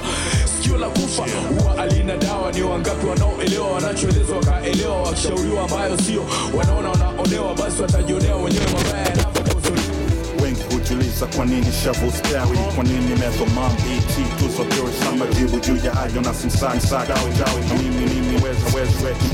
[0.56, 1.24] Sikio la kufa.
[1.50, 6.26] Huwa alina dawa ni wangapi wanaoelewa wanachoelezwa wakaelewa wakishauriwa ambayo sio.
[6.58, 9.27] Wanaona wanaonewa basi watajionea wenyewe mabaya yanavyokosolewa
[10.90, 12.58] wengi hujiuliza kwa nini shavu stawi?
[12.76, 17.74] Kwa nini mezo mambiti tuzopewe sa majibu juu ya hayo na simsani sadawi dawi na
[17.76, 18.78] mimi mimi weza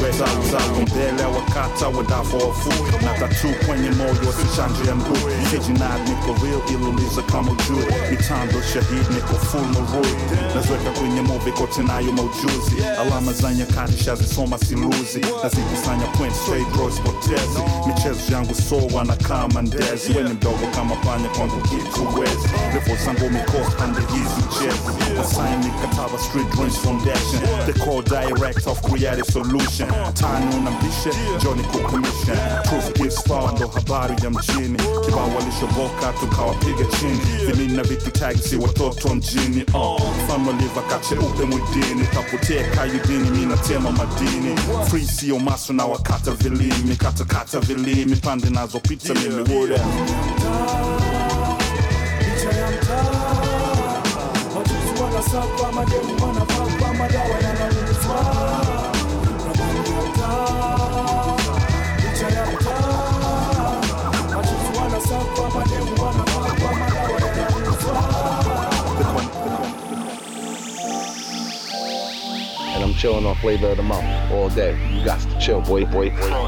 [0.03, 2.69] weza mbele wakata wadavofu
[3.05, 5.29] na tatu kwenye moyo sichanje ya mguu.
[5.51, 10.13] Sijinad niko real iluliza kama ujue mitando shahid niko full marui
[10.55, 12.75] naziweka kwenye movie kote nayo maujuzi.
[13.01, 15.21] Alama za nyakati shazisoma siluzi.
[15.43, 17.59] Nazikusanya point straight bros potezi.
[17.87, 22.47] Michezo yangu so wanakaa mandezi weni mdogo kama panya kwangu east to west.
[22.73, 27.41] Levo zangu mikopande hizi jet wasaini mikataba street dreams foundation.
[27.65, 29.89] The core direct of creative solution.
[30.13, 31.09] Tani unambishe
[31.43, 34.77] joni kukumisha truth gives power ndo habari ya mjini.
[35.05, 37.19] Kibao walishoboka tukawapiga chini.
[37.51, 42.07] Vimini na vitu tagsi watoto mjini uh, family vakacheupe mwidini.
[42.13, 44.55] Kapotea kayudini minatema madini.
[44.89, 49.79] Free sio maso na wakata vilimi katakata vilimi pande nazopita mimi woda
[72.83, 74.77] I'm chilling on flavor of the month all day.
[74.91, 76.42] You got to chill, boy, boy, boy.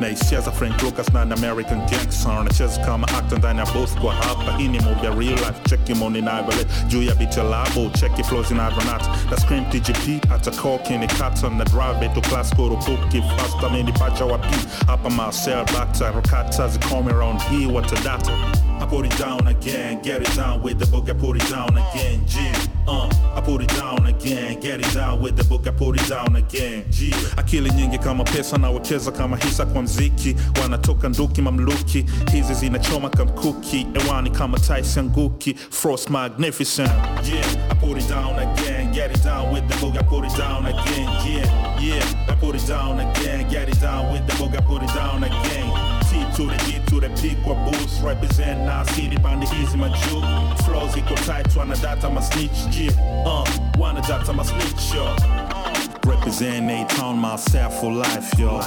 [0.00, 4.68] Naicheza frank lucas an american gangster nacheza kama actor ndani ya both kwa hapa hii
[4.68, 5.54] ni movie ya real life.
[5.68, 7.90] Cheki moni naivale juu ya bicha labo.
[8.00, 13.22] Cheki flows inavyonat na scream tgp hata koki ni kata na drive beto class kurupuki
[13.36, 18.32] fasta mini pacha wapi hapa marcel bakta rokata zikomi around hii watadata
[18.80, 21.76] I put it down again, get it down with the book, I put it down
[21.76, 22.38] again, G.
[22.90, 26.08] Uh, I put it down again, get it down with the book, I put it
[26.08, 27.10] down again, G.
[27.36, 33.10] Akili nyingi kama pesa na wekeza kama hisa kwa mziki, wanatoka nduki mamluki, hizi zinachoma
[33.10, 36.90] kamkuki, ewani kama Tyson Guki, Frost Magnificent,
[37.32, 37.70] yeah.
[37.70, 40.66] I put it down again, get it down with the book, I put it down
[40.66, 42.28] again, yeah, yeah.
[42.28, 45.24] I put it down again, get it down with the book, I put it down
[45.24, 45.97] again.
[46.38, 50.22] To the G to the P kwa boost represent na city pande hizi majuu
[50.64, 53.26] flows iko tight wana data ma snitch yeah.
[53.26, 53.44] Uh
[53.80, 55.04] wana data ma snitch yo
[56.08, 58.60] Represent A-Town myself for life yo.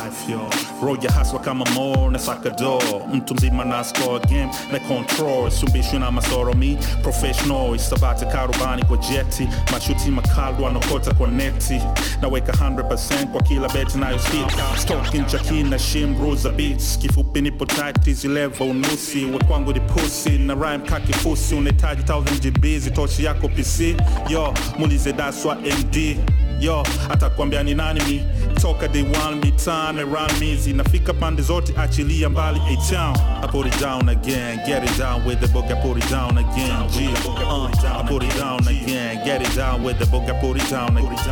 [0.81, 2.19] Roll your hustle kama more na
[2.57, 2.81] door.
[3.13, 5.49] Mtu mzima na score game na control.
[5.51, 7.75] Sumbishwi na masoro mi professional.
[7.75, 11.81] Isabati karubani kwa jeti Mashuti makaldu wanokota kwa neti
[12.21, 16.97] Naweka 100% kwa kila beti nayo hit Stalking jackie na shim za beats.
[16.97, 19.25] Kifupi nipo tight hizi level nusi.
[19.25, 23.95] We kwangu ni pussy na rhyme kakifusi Unahitaji 1000 GB zitoshi yako PC
[24.29, 26.17] Yo mulize daswa MD
[26.61, 28.25] yo atakwambia ni nani mi
[28.61, 33.67] toka day one mitana around me zinafika pande zote achilia mbali a town I put
[33.67, 37.07] it down again get it down with the book I put it down again G
[37.07, 40.69] uh, I put it down again get it down with the book I put it
[40.69, 41.25] down again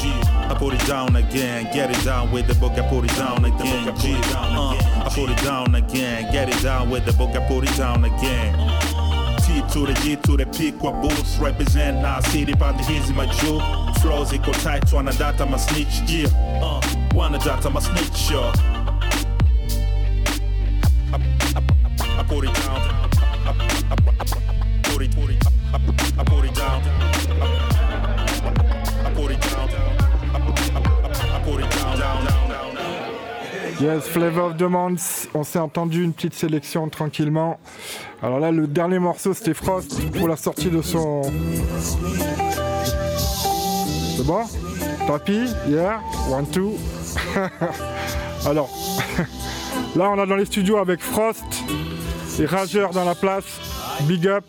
[0.00, 0.12] G
[0.50, 3.44] I put it down again get it down with the book I put it down
[3.44, 7.40] again G uh, I put it down again get it down with the book I
[7.48, 9.01] put it down again
[9.52, 12.00] T to the G to the P kwa boots represent.
[12.00, 13.62] Na city pande hizi majuu
[14.00, 16.30] flows iko tight wana data ma snitch yeah.
[16.62, 16.80] Uh,
[17.14, 18.52] wana data ma snitch yo.
[21.12, 21.18] I,
[21.54, 22.80] I, I put it down.
[22.80, 23.54] I, I,
[23.90, 26.82] I it put it I, I, I put it down.
[26.82, 27.71] I, I
[33.82, 37.58] Yes, Flavor of Month, on s'est entendu une petite sélection tranquillement.
[38.22, 41.22] Alors là, le dernier morceau, c'était Frost pour la sortie de son...
[44.16, 44.44] C'est bon?
[45.08, 46.74] Tapis Yeah One, two
[48.46, 48.70] Alors,
[49.96, 51.42] là, on est dans les studios avec Frost
[52.38, 53.58] et Rageur dans la place.
[54.02, 54.44] Big up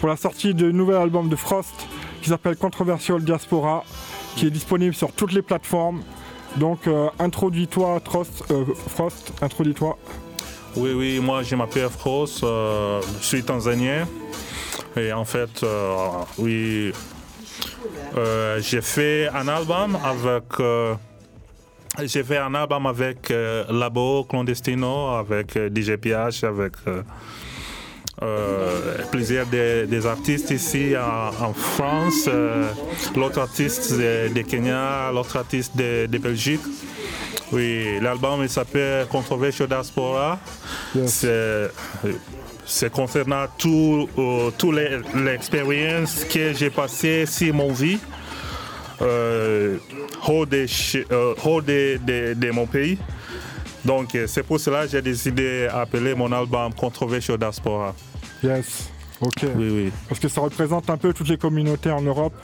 [0.00, 1.86] pour la sortie du nouvel album de Frost
[2.20, 3.84] qui s'appelle Controversial Diaspora,
[4.34, 6.02] qui est disponible sur toutes les plateformes.
[6.56, 9.96] Donc, euh, introduis-toi, Trost- euh, Frost, introduis-toi.
[10.76, 14.06] Oui, oui, moi je m'appelle Frost, euh, je suis tanzanien.
[14.96, 15.64] Et en fait,
[16.38, 16.92] oui,
[18.60, 20.44] j'ai fait un album avec.
[22.02, 23.32] j'ai fait un album avec
[23.70, 26.72] Labo Clandestino, avec euh, DJ PH, avec
[29.10, 32.26] plusieurs des, des artistes ici en, en France.
[32.28, 32.68] euh,
[33.16, 36.60] l'autre artiste de, de Kenya, l'autre artiste de, de Belgique.
[37.52, 40.38] Oui, l'album il s'appelle Controversial Diaspora.
[41.06, 41.70] C'est
[42.64, 44.76] c'est concernant tout, euh, toute
[45.14, 47.98] l'expérience que j'ai passée sur mon vie,
[49.02, 49.76] euh,
[50.26, 50.64] hors, de,
[51.12, 52.96] euh, hors de, de- de mon pays.
[53.84, 57.94] Donc euh, c'est pour cela que j'ai décidé d'appeler mon album Controversial Diaspora.
[58.42, 58.90] Yes,
[59.20, 59.44] ok.
[59.56, 59.92] Oui, oui.
[60.08, 62.34] Parce que ça représente un peu toutes les communautés en Europe.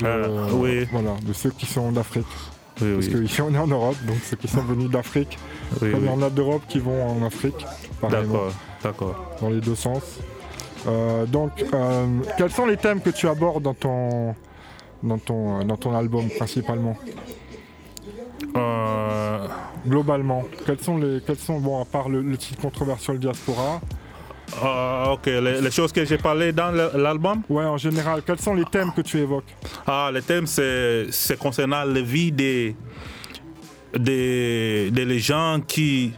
[0.00, 0.86] De- Euh, oui.
[0.90, 2.26] Voilà, de ceux qui sont d'Afrique.
[2.80, 3.12] Oui, Parce oui.
[3.12, 5.38] que ici on est en Europe, donc ceux qui sont venus d'Afrique,
[5.80, 7.64] Oui, comme il y en a d'Europe qui vont en Afrique.
[8.02, 9.36] D'accord, d'accord.
[9.40, 10.02] Dans les deux sens.
[10.86, 12.06] Euh, donc, euh,
[12.38, 14.34] quels sont les thèmes que tu abordes dans ton,
[15.02, 16.96] dans ton, euh, dans ton album principalement?
[19.86, 21.20] Globalement, quels sont les.
[21.24, 23.80] Quels sont, bon, à part le, le titre controversial Diaspora
[24.62, 27.42] euh, ok, les, les choses que j'ai parlé dans l'album?
[27.48, 29.44] Ouais, en général, quels sont les thèmes que tu évoques?
[29.86, 32.76] Ah, le thème, c'est concernant la vie des,
[33.96, 36.12] des, des gens qui.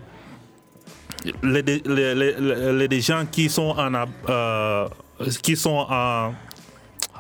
[1.43, 3.93] Les, les, les, les- les- les gens qui sont en.
[4.29, 4.89] euh,
[5.43, 6.33] qui sont en.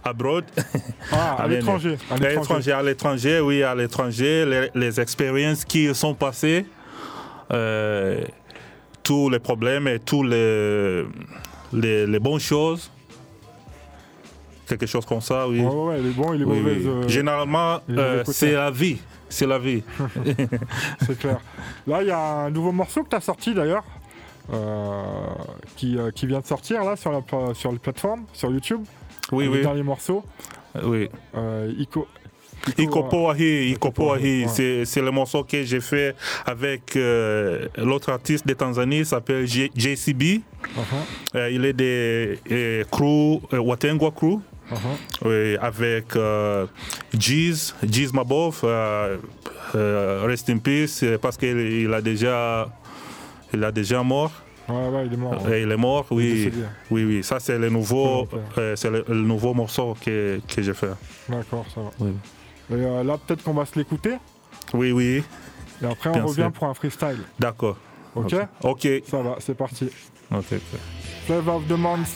[0.04, 0.44] Abroad.
[1.12, 2.28] Ah, à bien, l'étranger, à l'étranger.
[2.38, 4.46] l'étranger, à l'étranger, oui, à l'étranger.
[4.46, 6.66] Les, les expériences qui sont passées,
[7.52, 8.20] euh,
[9.08, 11.02] tous les problèmes et tous les,
[11.72, 12.90] les, les bonnes choses.
[14.66, 15.60] Quelque chose comme ça, oui.
[15.60, 16.86] Ouais, ouais, ouais, les bons et les Oui, mauvaises.
[16.86, 16.92] oui.
[17.04, 18.98] euh, Généralement, les euh, c'est la vie.
[19.30, 19.82] C'est la vie.
[21.06, 21.40] C'est clair.
[21.86, 23.84] Là, il y a un nouveau morceau que tu as sorti d'ailleurs,
[24.52, 25.24] euh,
[25.76, 27.22] qui, qui vient de sortir là sur la,
[27.54, 28.82] sur la plateforme, sur YouTube.
[29.32, 29.62] Oui, le oui.
[29.62, 30.22] dernier morceau.
[30.82, 31.08] Oui.
[31.78, 32.06] Ico.
[32.76, 34.48] Ikopoahi, ouais.
[34.48, 36.14] c'est c'est le morceau que j'ai fait
[36.46, 40.22] avec euh, l'autre artiste de Tanzanie, il s'appelle JCB.
[40.22, 40.80] Uh-huh.
[41.36, 44.40] Euh, il est des euh, crew, euh, Watengwa crew.
[44.70, 45.24] Uh-huh.
[45.24, 46.66] Oui, avec euh,
[47.18, 49.16] Jeez, Jeez Mabov, euh,
[49.74, 52.68] euh, rest in peace, parce qu'il il a déjà,
[53.54, 54.32] il a déjà mort.
[54.68, 55.42] Ouais, ouais, il est mort.
[55.48, 56.32] Euh, Il est mort, Il est oui.
[56.34, 56.56] décédé.
[56.90, 57.24] Oui, oui.
[57.24, 58.28] Ça, c'est le nouveau,
[58.76, 60.90] c'est le, le nouveau morceau que, que j'ai fait.
[61.26, 61.90] D'accord, ça va.
[62.00, 62.10] Oui.
[62.70, 64.16] Et euh, là, peut-être qu'on va se l'écouter.
[64.74, 65.22] Oui, oui.
[65.82, 67.22] Et après, on Bien revient pour un freestyle.
[67.38, 67.76] D'accord.
[68.14, 68.88] Ok Ok.
[69.08, 69.88] Ça va, c'est parti.
[70.34, 70.44] Ok.
[71.26, 72.08] Flavor of the Month,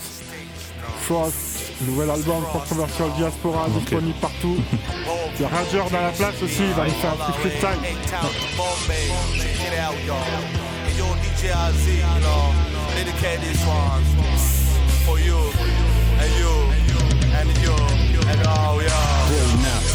[1.03, 3.80] Frost, nouvel album Controversial Diaspora, Ok.
[3.80, 4.57] disponible partout.
[5.38, 8.92] Il y a Rager dans la place aussi, il va nous faire un petit freestyle.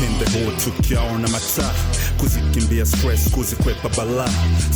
[0.02, 1.74] Napende huchukiaona mataa
[2.18, 4.30] kuzikimbia stress kuzikwepa balaa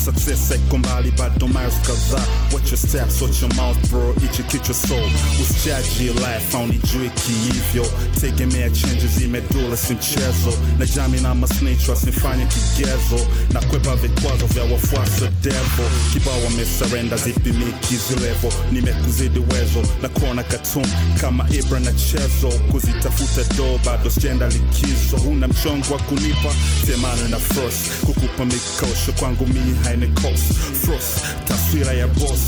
[0.05, 2.25] success haiko mbali bado miles kadhaa.
[2.53, 4.95] Watch your steps watch your mouth bro ichi kichwa so
[5.41, 7.85] usichaji life aunijui kiivyo.
[8.21, 10.53] Tegemea changes imedula si mchezo.
[10.79, 13.27] Na jami na masnitch wasimfanye kigezo.
[13.53, 18.53] Na kwepa vikwazo vya wafuasi wa devo kibao wamesarenda zipimiki zilevo.
[18.71, 20.85] Nimekuzidi wezo na kuona katum
[21.21, 22.49] kama ibra na chezo.
[22.71, 26.53] Kuzitafuta do bado sijaenda likizo huna mchongo wa kunipa
[26.85, 27.89] semana na frost.
[28.05, 30.53] Kukupa mikosho kwangu mi haine cost
[30.85, 32.39] frost taswira ya boss.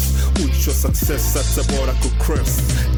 [0.46, 2.50] Ucho success hata bora kucross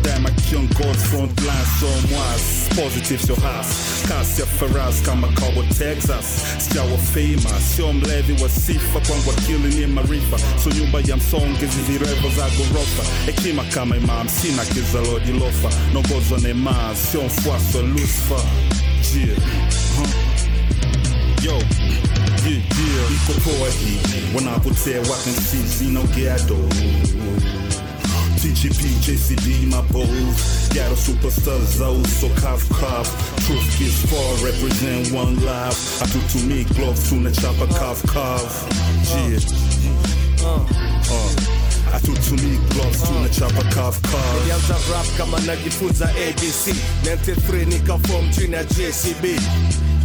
[0.04, 2.42] dama kiongozi frontline so mwas
[2.76, 3.68] positive sio has.
[4.08, 6.26] Kasi ya faraz kama cabo texas.
[6.58, 7.76] Sijawa famous.
[7.76, 13.04] Sio mlevi wa sifa kwangu akili ni marifa so nyumba ya msonge zizirevo za gorofa
[13.26, 15.70] hekima kama imam sina kizalodi lofa.
[15.94, 18.44] Nongozwa na imam sio mfuasi wa lucifer
[19.16, 19.40] yeah.
[19.96, 20.08] huh.
[21.42, 23.12] Yo, yeah, yeah.
[23.16, 24.00] Iko poa hii
[24.36, 26.58] wanapotea wakansizi no ghetto
[28.42, 33.08] TGP, JCB, my bows Ghetto superstars, those so cuff cuff
[33.48, 38.04] Truth is far, represent one life I do to me, gloves to the chopper cuff
[38.04, 38.68] cuff
[39.16, 39.40] Yeah
[40.46, 40.66] uh.
[41.10, 41.55] I
[42.02, 47.66] do to me, gloves to the chopper cuff cuff nilianza rap kama najifunza abc 93
[47.68, 49.26] nikafom chini ya jcb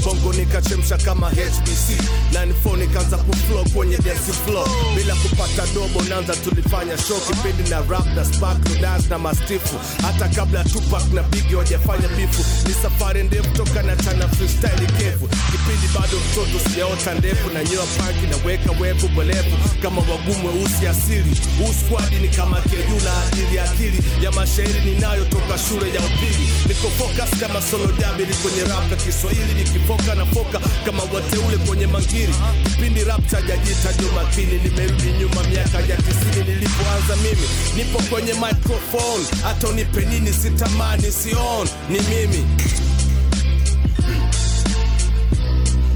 [0.05, 2.01] bongo nikachemsha kama hbc
[2.33, 7.21] 94 nikaanza kuflow kwenye dance flow bila kupata dobo nanza tulifanya show.
[7.21, 9.77] Kipindi na rap na spark na dance na mastifu.
[10.03, 12.45] Hata kabla tupak na bigi wajafanya bifu.
[12.69, 15.29] Ni safari ndefu toka na chana freestyle kevu.
[15.29, 17.51] Kipindi bado mtoto sijaota ndefu.
[17.55, 19.57] Na nyoa panki na weka wevu bolevu.
[19.83, 21.41] Kama wagumu weusi asili.
[21.71, 23.99] Uskwadi ni kama keju na akili akili.
[24.25, 26.49] Ya mashairi ninayo toka shule ya upili.
[26.69, 31.87] Niko focus kama solo dabili kwenye rap na kiswahili nikifoka na foka kama wateule kwenye
[31.87, 32.35] mangiri.
[32.65, 37.49] Kipindi rap chajajita Jumapili nimerudi nyuma miaka ya tisini nilipoanza mimi.
[37.77, 42.45] Nipo kwenye microphone hata unipe nini sitamani sion ni mimi.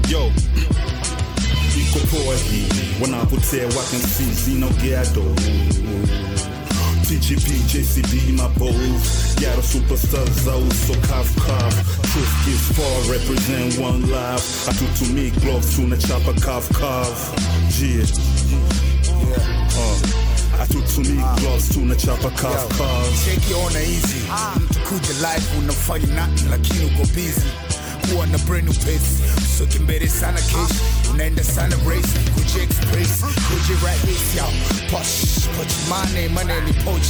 [0.09, 0.31] Yo,
[1.81, 2.67] iko poa hii
[3.01, 5.23] wanapotea wakensi zinaogea ghetto
[7.05, 9.35] TGP, JCB, my bows.
[9.35, 14.67] Ghetto superstars, those so cuff cuff Truth is far, represent one life.
[14.67, 17.35] I do to me, gloves to the chopper cuff cuff
[17.79, 18.05] Yeah.
[19.77, 24.15] Uh, I do to me, gloves to the chopper cuff cuff Cheki ona hizi
[24.55, 27.41] mtu kuja live unafanya nothing lakini uko busy.
[28.11, 29.11] Kuwa na new pace
[29.57, 30.75] soke mbele sana case
[31.11, 32.07] unaenda sana race
[32.45, 34.45] kuji express kuji race yo?
[34.91, 37.07] Posh poch mane mane ni poch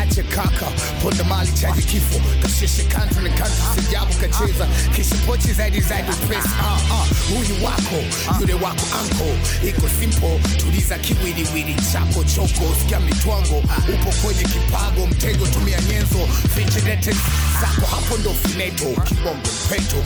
[0.00, 0.66] ache kaka
[1.02, 2.20] ponda mali chaji kifo.
[2.42, 4.66] Kasheshe kanta na kanta sijabu kacheza.
[4.96, 6.44] Kisha pochi zaidi zaidi press.
[6.60, 7.06] Ah ah.
[7.28, 7.96] Huyu wako
[8.40, 9.26] yule wako anko
[9.68, 10.38] iko simple.
[10.56, 12.74] Tuliza kiwiliwili chako choko.
[12.80, 13.58] Sikia mitwango
[13.94, 15.06] upo kwenye kipago.
[15.06, 16.28] Mtego tumia nyenzo.
[16.54, 17.14] Fichilete
[17.60, 19.96] zako hapo ndo fineto kibongo mpeto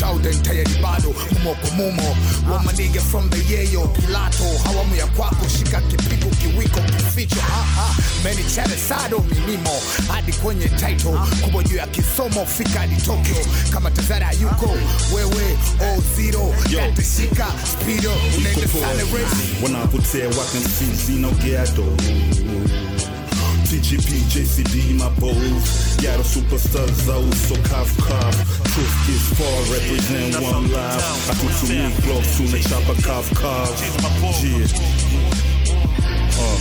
[0.00, 2.16] 2000 tayari bado mumoko mumo
[2.52, 7.36] wamanige from the yeyo pilato hawamu ya kwako shika kipigo kiwiko kificho
[8.24, 9.70] meni chale sado minimo
[10.12, 13.36] hadi kwenye title kubwa juu ya kisomo fika hadi tokyo.
[13.70, 14.76] Kama tazara yuko
[15.14, 21.84] wewe o zero yatishika spido unaenda sana race wanapotea wakansizi no ghetto
[23.70, 25.96] TGP, JCB, my bows.
[26.02, 28.34] Ghetto superstars, out so cuff cuff.
[28.74, 31.30] Truth is far, represent one life.
[31.30, 33.70] I put some new gloves to the chopper cuff cuff.
[34.42, 34.66] Yeah.
[36.34, 36.58] Uh,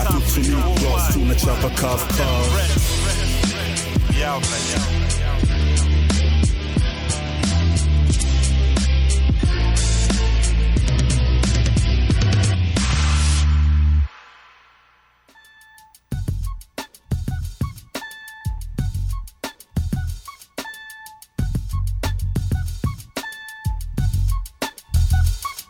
[0.00, 2.48] I put some new gloves to the chopper cuff cuff.
[4.16, 5.07] Yeah, man.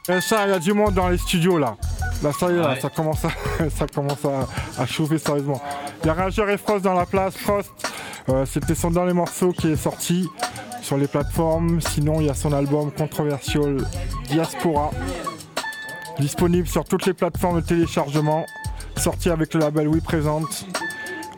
[0.09, 1.77] Et ça, il y a du monde dans les studios là.
[2.23, 3.29] Là, ça y est, là, ça commence à,
[3.71, 5.61] ça commence à, à chauffer sérieusement.
[6.03, 7.37] Il y a Rageur et Frost dans la place.
[7.37, 7.71] Frost,
[8.29, 10.29] euh, c'était son dernier morceau qui est sorti
[10.83, 11.81] sur les plateformes.
[11.81, 13.79] Sinon, il y a son album Controversial
[14.29, 14.91] Diaspora,
[16.19, 18.47] disponible sur toutes les plateformes de téléchargement,
[18.97, 20.67] sorti avec le label We Present.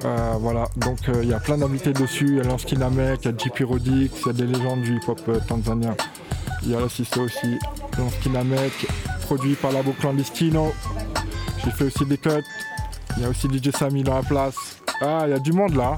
[0.05, 2.29] Euh, voilà, donc euh, il y a plein d'invités dessus.
[2.29, 4.83] Il y a Lansky Namek, il y a JP Rodix, il y a des légendes
[4.83, 5.95] du hip-hop euh, tanzanien.
[6.62, 7.59] Il y a l'assisté aussi,
[7.99, 8.86] Lansky Namek,
[9.22, 10.72] produit par Labo Clandestino.
[11.64, 12.30] J'ai fait aussi des cuts.
[13.16, 14.55] Il y a aussi DJ Samy dans la place.
[15.03, 15.97] Ah, il y a du monde là.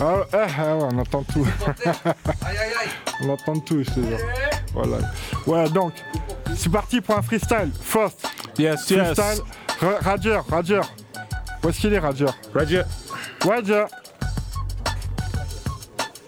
[0.00, 1.46] Ah, eh, eh, ouais, on entend tout.
[3.22, 4.18] on entend tout, je te jure.
[4.74, 4.98] Voilà.
[5.46, 5.92] Ouais, donc,
[6.56, 7.70] c'est parti pour un freestyle.
[7.80, 8.26] Frost.
[8.58, 9.14] Yes, yes.
[9.14, 9.44] Freestyle.
[9.80, 10.80] Ra- Rager, Rager.
[11.64, 12.82] Où est-ce qu'il est, Rager Rager.
[13.44, 13.84] Rager.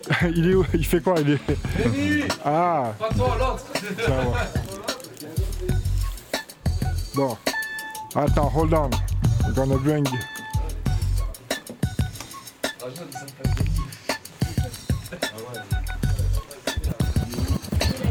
[0.36, 1.38] Il est où Il fait quoi Il est.
[2.44, 2.92] Ah.
[2.98, 3.64] Pas toi, l'autre.
[7.14, 7.36] Bon.
[8.14, 8.90] Attends, hold on.
[9.46, 10.04] I'm gonna bring.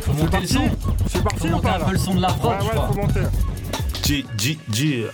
[0.02, 0.70] Faut monter le son.
[1.08, 2.88] C'est parti Faut ou un peu le son de la Ouais, France, ouais, crois.
[2.88, 3.22] faut monter.
[4.06, 5.06] G, G, G.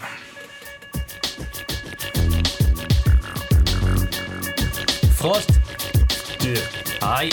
[5.15, 5.58] Frost.
[6.49, 6.59] Yeah.
[7.01, 7.29] Aïe.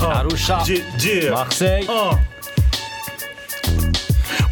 [0.00, 0.62] Arusha.
[0.64, 1.30] G, G.
[1.30, 1.86] Marseille.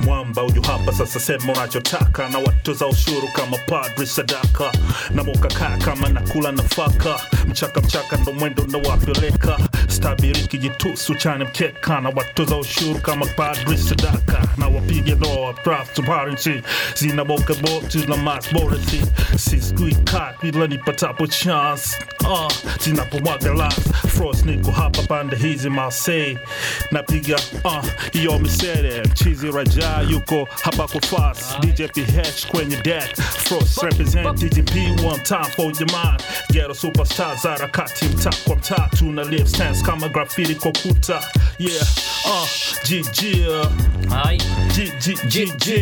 [0.05, 4.73] Mwamba huyu hapa sasa sema unachotaka na watoza ushuru kama padri sadaka.
[5.11, 7.21] Na mokakaa kama nakula nafaka.
[7.49, 14.49] Mchaka mchaka ndo mwendo nawapeleka stabiriki jitusu chane mkeka na watoza ushuru kama padri sadaka.
[14.57, 16.63] Na wapige doa transparency.
[16.95, 19.03] Zina boka boti na masborati
[19.39, 21.99] siskui kat bila nipatapo chance.
[22.21, 23.75] Uh, zinapomwaga las
[24.17, 26.39] frost niko hapa pande hizi Marseille.
[26.91, 31.61] Napiga uh, hiyo misere mchizi raja yuko hapa kwa fast.
[31.61, 33.17] DJ PH kwenye deck.
[33.21, 36.23] Frost represent DGP one time for your mind.
[36.53, 38.89] Ghetto superstars harakati mtaa kwa mtaa.
[38.99, 41.23] Tuna live stance kama graffiti kwa kuta.
[41.59, 41.87] Yeah
[42.25, 42.49] uh,
[42.85, 43.23] GG.
[44.75, 45.73] GG GG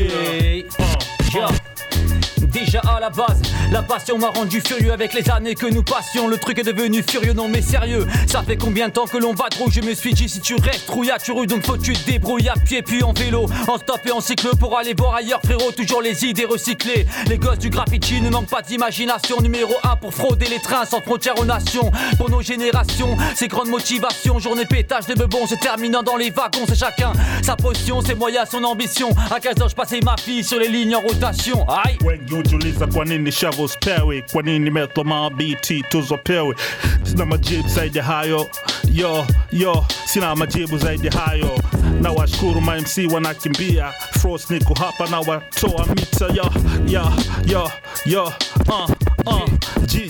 [2.53, 6.28] Déjà à la base, la passion m'a rendu furieux avec les années que nous passions.
[6.28, 8.07] Le truc est devenu furieux, non mais sérieux.
[8.26, 10.57] Ça fait combien de temps que l'on va trop Je me suis dit, si tu
[10.57, 13.47] restes rouillard, tu rouilles, donc faut que tu te débrouilles à pied, puis en vélo,
[13.68, 15.72] en stop et en cycle pour aller voir ailleurs, frérot.
[15.72, 17.07] Toujours les idées recyclées.
[17.28, 19.41] Les gosses du graffiti ne manquent pas d'imagination.
[19.41, 21.91] Numéro 1 pour frauder les trains sans frontières aux nations.
[22.18, 24.39] Pour nos générations, c'est grande motivation.
[24.39, 26.66] Journée pétage de bebons se terminant dans les wagons.
[26.68, 27.12] C'est chacun
[27.43, 29.09] sa potion, ses moyens, son ambition.
[29.30, 31.22] À 15 ans, je passais ma fille sur les lignes en rotation.
[31.27, 31.99] Aïe.
[32.05, 36.55] wengi wengiujuliza kwa nini shavos spewi kwa nini methloma bt tuzo pewi
[37.03, 38.49] sina majibu zaidi hayo
[38.93, 39.27] yo.
[39.53, 41.59] Yo sina majibu zaidi hayo
[42.01, 46.53] na washukuru mamc wanakimbia frost niko hapa na watoa mita yo
[46.89, 47.12] yo
[47.47, 47.70] yo
[48.07, 48.33] yo
[48.68, 48.91] uh,
[49.27, 50.09] uh, g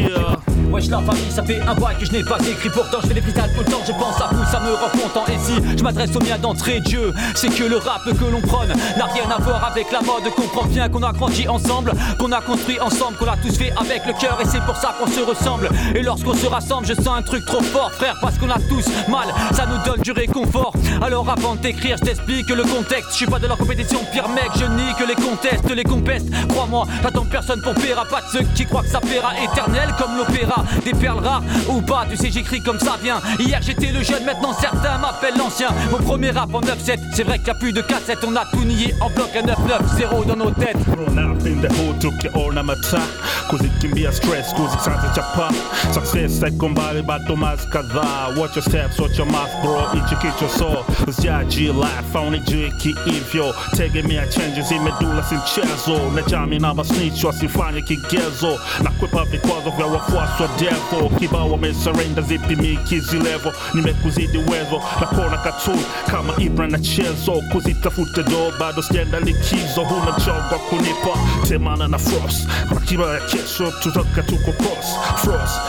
[0.00, 0.36] uh.
[0.70, 2.70] wesh la famille ça fait un bail que je n'ai pas écrit.
[2.70, 5.24] Pourtant je fais des tout le temps Je pense à vous ça me rend content
[5.28, 8.40] Et si je m'adresse au mien d'entrée de jeu C'est que le rap que l'on
[8.40, 10.24] prône N'a rien à voir avec la mode.
[10.34, 14.06] Comprends bien qu'on a grandi ensemble Qu'on a construit ensemble Qu'on a tous fait avec
[14.06, 14.38] le cœur.
[14.40, 15.70] Et c'est pour ça qu'on se ressemble.
[15.94, 18.86] Et lorsqu'on se rassemble je sens un truc trop fort frère Parce qu'on a tous
[19.08, 19.28] mal.
[19.52, 20.72] Ça nous donne du réconfort.
[21.02, 23.10] Alors avant de t'écrire je t'explique le contexte.
[23.12, 26.28] Je suis pas de leur compétition pire mec Je nie que les contestes les compestes
[26.48, 30.16] Crois-moi j'attends personne pour paiera Pas de ceux qui croient que ça paiera éternel comme
[30.16, 31.42] l'opéra Des perles rares.
[31.68, 35.36] Ou pas Tu sais j'écris comme ça vient Hier j'étais le jeune maintenant certains m'appellent
[35.36, 35.68] l'ancien.
[35.90, 38.24] Mon premier rap en 9-7 C'est vrai qu'il y a plus de cassettes.
[38.26, 40.78] On a tout nié en bloc à 9-9-0 dans nos têtes.
[40.88, 43.02] Grown up in the hood tukiona mataa
[43.50, 45.48] kuzikimbia stress kuzisanza chapa
[45.92, 49.82] success haiko mbali bado mazi kadhaa watch your steps watch your mouth bro.
[49.94, 56.74] Ichi kichwa so usiaji life aunijui kiivyo tegemea changes imedula si mchezo na jami na
[56.74, 63.52] masnitch wasifanye kigezo na kwepa vikwazo vya wafuasi wa devo kibao wameserenda zipi mikizi zilevo.
[63.74, 65.70] Nimekuzidi uwezo na kona katu
[66.10, 67.42] kama ibra na chezo.
[67.52, 69.84] Kuzitafuta do bado sijaenda likizo.
[69.84, 72.48] Huna chogwa kunipa temana na frost.
[72.74, 74.86] Ratiba ya kesho tutaka tuko cross.
[75.24, 75.60] Frost.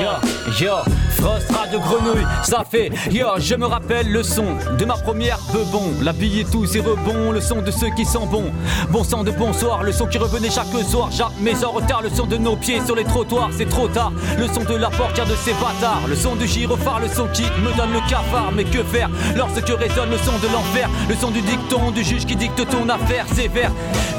[0.00, 0.20] Yo,
[0.60, 0.84] yo,
[1.20, 4.44] Frost Radio Grenouille, ça fait Yo, je me rappelle le son
[4.78, 5.92] de ma première bebon.
[6.02, 8.50] La bille et tout, c'est rebond, le son de ceux qui sont bons.
[8.90, 11.10] Bon sang de bonsoir, le son qui revenait chaque soir.
[11.10, 14.46] Jamais en retard, le son de nos pieds sur les trottoirs C'est trop tard, le
[14.48, 16.02] son de la portière de ces bâtards.
[16.08, 18.52] Le son du gyrophare, le son qui me donne le cafard.
[18.54, 20.88] Mais que faire lorsque résonne le son de l'enfer?
[21.08, 23.72] Le son du dicton, du juge qui dicte ton affaire Sévère,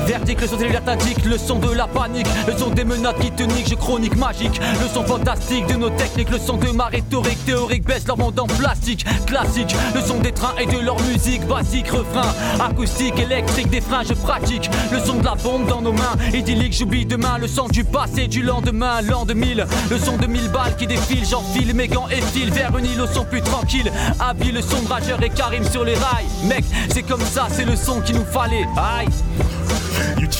[0.05, 3.31] verdict, le son de l'atlantique Le son de la panique, le son des menottes qui
[3.31, 6.90] te niquent Je chronique magique, le son fantastique de nos techniques, le son de ma
[6.91, 10.99] rhétorique théorique baisse leur monde en plastique, classique, le son des trains et de leur
[11.03, 15.81] musique, basique, refrain, acoustique, électrique, des freins, je pratique, le son de la bombe dans
[15.81, 20.17] nos mains, idyllique, j'oublie demain, le son du passé, du lendemain, l'an 2000, le son
[20.17, 23.23] de mille balles qui défilent, j'enfile mes gants et file vers une île au son
[23.23, 27.21] plus tranquille, habille le son de rageur et Karim sur les rails, mec, c'est comme
[27.21, 29.07] ça, c'est le son qu'il nous fallait, aïe.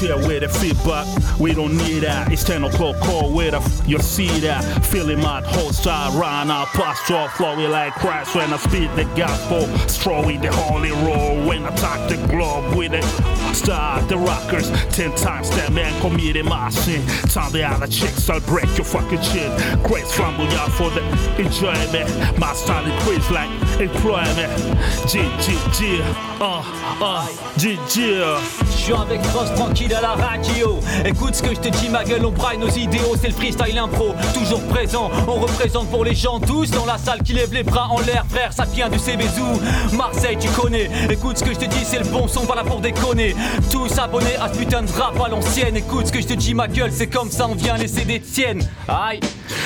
[0.02, 1.06] Chill with the feedback,
[1.40, 2.32] we don't need that.
[2.32, 4.64] It's 10 o'clock call with a you see that.
[4.84, 9.04] Feeling my whole style, run out past your flowy like Christ when I speak the
[9.16, 9.68] gospel.
[9.88, 13.04] Straw with the holy roll when I talk the globe with it.
[13.54, 17.06] Start the rockers, 10 times that man committed my sin.
[17.30, 19.52] Time the other chicks, I'll break your fucking chin.
[19.84, 21.04] Grace fumble y'all for the
[21.38, 22.40] enjoyment.
[22.40, 24.50] My style increase like employment.
[25.08, 26.02] G, G, G,
[26.42, 26.64] uh,
[27.02, 27.28] uh,
[27.58, 28.18] G, G.
[28.82, 30.80] Je suis avec Frost tranquille à la radio.
[31.06, 33.78] Écoute ce que je te dis ma gueule on braille nos idéaux C'est le freestyle
[33.78, 34.14] impro.
[34.34, 37.88] Toujours présent On représente pour les gens tous Dans la salle qui lève les bras
[37.90, 40.90] en l'air frère Ça vient du CBZou Marseille tu connais.
[41.10, 43.36] Écoute ce que je te dis c'est le bon son pas là pour déconner.
[43.72, 45.76] Tous abonnés à ce putain de rap à l'ancienne.
[45.76, 48.20] Écoute ce que je te dis ma gueule c'est comme ça on vient laisser des
[48.20, 48.62] tiennes.
[48.88, 49.20] Aïe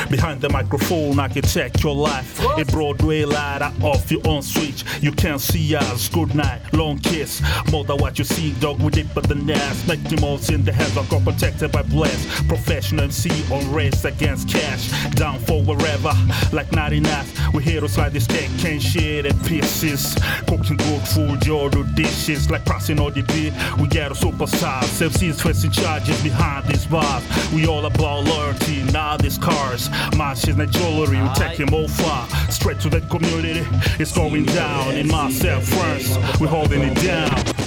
[0.09, 2.43] Behind the microphone, I can check your life.
[2.57, 4.83] A Broadway light I off your own switch.
[5.01, 6.09] You can't see us.
[6.09, 7.41] Good night, long kiss.
[7.71, 8.81] More than what you see, dog.
[8.81, 9.45] We deeper than.
[9.45, 10.97] Make the most in the heads.
[10.97, 12.41] I got protected by bless.
[12.47, 14.89] Professional MC on race against cash.
[15.11, 16.13] Down for wherever,
[16.51, 17.25] like 99.
[17.53, 20.15] We heroes like this cake, can't share in pieces.
[20.47, 22.49] Cooking good food, you do dishes.
[22.49, 24.99] Like crossing ODB, we get a superstars.
[24.99, 27.23] MCs facing charges behind these bars.
[27.53, 29.21] We all about loyalty, not
[29.75, 29.89] cars.
[30.17, 32.27] Matches and jewelry, we take him all far.
[32.49, 33.65] Straight to the community,
[33.99, 34.95] it's going down.
[34.95, 37.64] In myself first, we holding it down.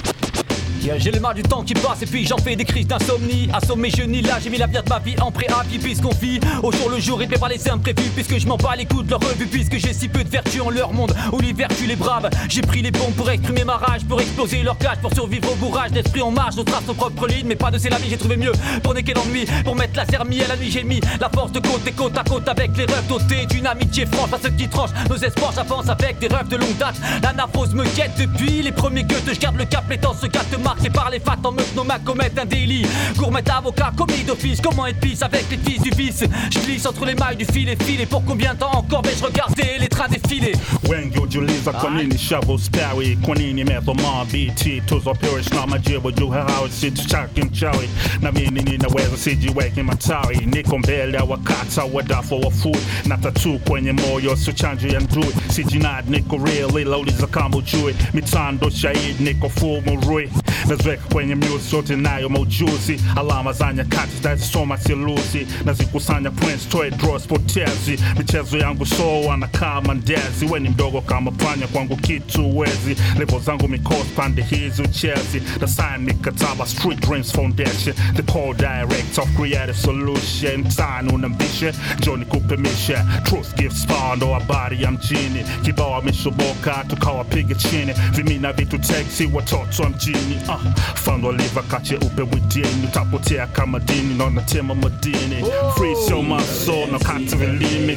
[0.97, 3.49] J'ai le mal du temps qui passe et puis j'en fais des crises d'insomnie.
[3.53, 5.77] Assommé, je nie là, j'ai mis l'avenir de ma vie en préavis.
[5.77, 8.01] Puisqu'on vit au jour le jour, il ne pas laisser imprévu.
[8.15, 9.47] Puisque je m'en bats les coups de leur revue.
[9.47, 12.29] Puisque j'ai si peu de vertu en leur monde où les vertus les braves.
[12.49, 15.55] J'ai pris les bombes pour exprimer ma rage, pour exploser leur cage, pour survivre au
[15.55, 15.91] bourrage.
[15.91, 17.47] D'esprit en marche, on trace nos propres lignes.
[17.47, 19.45] Mais pas de c'est la vie, j'ai trouvé mieux pour niquer l'ennui.
[19.63, 22.23] Pour mettre la sermie à la nuit, j'ai mis la force de côté, côte à
[22.23, 24.33] côte avec les rêves dotés d'une amitié franche.
[24.33, 26.95] À ceux qui tranchent nos espoirs, j'avance avec des rêves de longue date.
[27.21, 27.33] La
[27.73, 29.17] me guette depuis les premiers gueux.
[29.27, 30.49] Je garde le cap, les temps se gâtent,
[30.79, 32.85] marqués par les fats en meuf, nos mains commettent un délit.
[33.17, 37.05] Gourmet avocat, commis d'office, comment être pisse avec les fils du vice Je glisse entre
[37.05, 38.05] les mailles du filet, filet.
[38.05, 40.53] Pour combien de temps encore vais-je regarder les trains défiler?
[40.89, 46.69] Wengiujiuliza kwa nini shovel spawi kwa nini methoma bt tuzo purish na majibu juu hawi
[46.79, 47.89] situ chake mchawi
[48.21, 52.77] na mimi ninaweza sijiweke matawi niko mbele ya wakata wadafu wa food.
[53.05, 57.95] Na tatu kwenye moyo sio chanjo ya ndui sijinad niko real ila uliza kama ujui
[58.13, 60.29] mitando shahidi niko full murui
[60.67, 67.27] naziweka kwenye muse yote nayo maujuzi alama za nyakati zitazisoma siluzi nazikusanya prince toy draws
[67.27, 67.99] potezi.
[68.17, 72.95] Michezo yangu so anakaa mandezi we ni mdogo kama panya kwangu kitu wezi.
[73.19, 75.39] Levo zangu mikos pande hizi uchezi.
[75.59, 77.95] The sign mikataba street dreams foundation.
[78.15, 80.63] The core director of creative solution.
[80.75, 85.43] Tano unambishe joni kupimishe truth gives power ndo habari ya mjini.
[85.61, 87.93] Kibao ameshoboka tukawapiga chini.
[88.11, 90.61] Vimina vitu teksi watoto wa mjini uh,
[90.95, 94.15] fando liva kacheupe mwitini utapotea kama dini.
[94.15, 95.45] Naonatema madini
[95.75, 97.95] free show maso na kata vilimi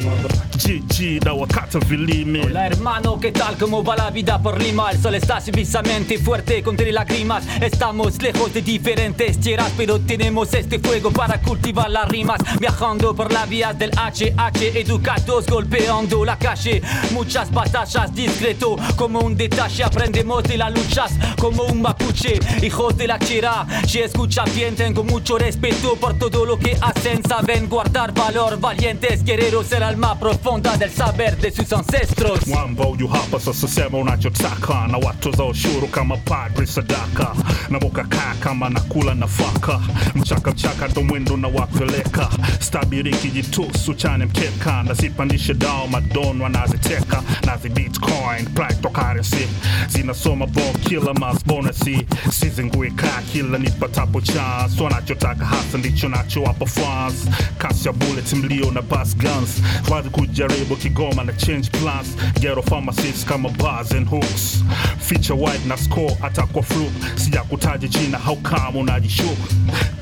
[0.57, 3.57] gg na wakata vilimi Hola hermano, ¿qué tal?
[3.57, 4.91] ¿Cómo va la vida por Lima?
[4.91, 10.79] El sol está suficientemente fuerte contra lágrimas Estamos lejos de diferentes tierras Pero tenemos este
[10.79, 12.39] fuego para cultivar las rimas.
[12.59, 16.81] Viajando por las vías del HH Educados golpeando la calle.
[17.11, 23.07] Muchas batallas discreto Como un detalle aprendemos de las luchas Como un mapuche, hijos de
[23.07, 27.21] la chera Si escucha bien tengo mucho respeto Por todo lo que hacen.
[27.27, 32.47] Saben guardar valor Valientes guerreros el alma profunda del saber de sus ancestros.
[32.47, 37.33] Mwambo yu hapa sasa sema unachotaka na watoza ushuru kama padri sadaka.
[37.69, 39.79] Na mokakaa kama nakula nafaka
[40.15, 42.29] mchaka mchaka ndo mwendo na wapeleka
[42.59, 44.83] stabiriki kijitusu chane mkeka.
[44.83, 47.23] Nazipandishe dao madon wanaziteka.
[47.45, 49.47] Nazi bitcoin cryptocurrency
[49.87, 54.83] zinasoma bon kila mas bonasi sizinguika kila nipatapo chance.
[54.83, 57.15] Wanachotaka hasa ndicho nachowapa fans.
[57.57, 59.61] Kasi ya bullet mlio na bus guns.
[59.91, 62.07] Wazi kujaribu kigoma na change plans.
[62.39, 64.63] Ghetto pharmacies kama bars and hooks.
[64.99, 69.47] Feature wide na score hata kwa fluke sijakutaja jina how come unajishuku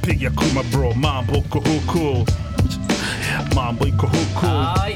[0.02, 2.26] piga kuma bro mambo huku
[3.56, 4.48] mambo huku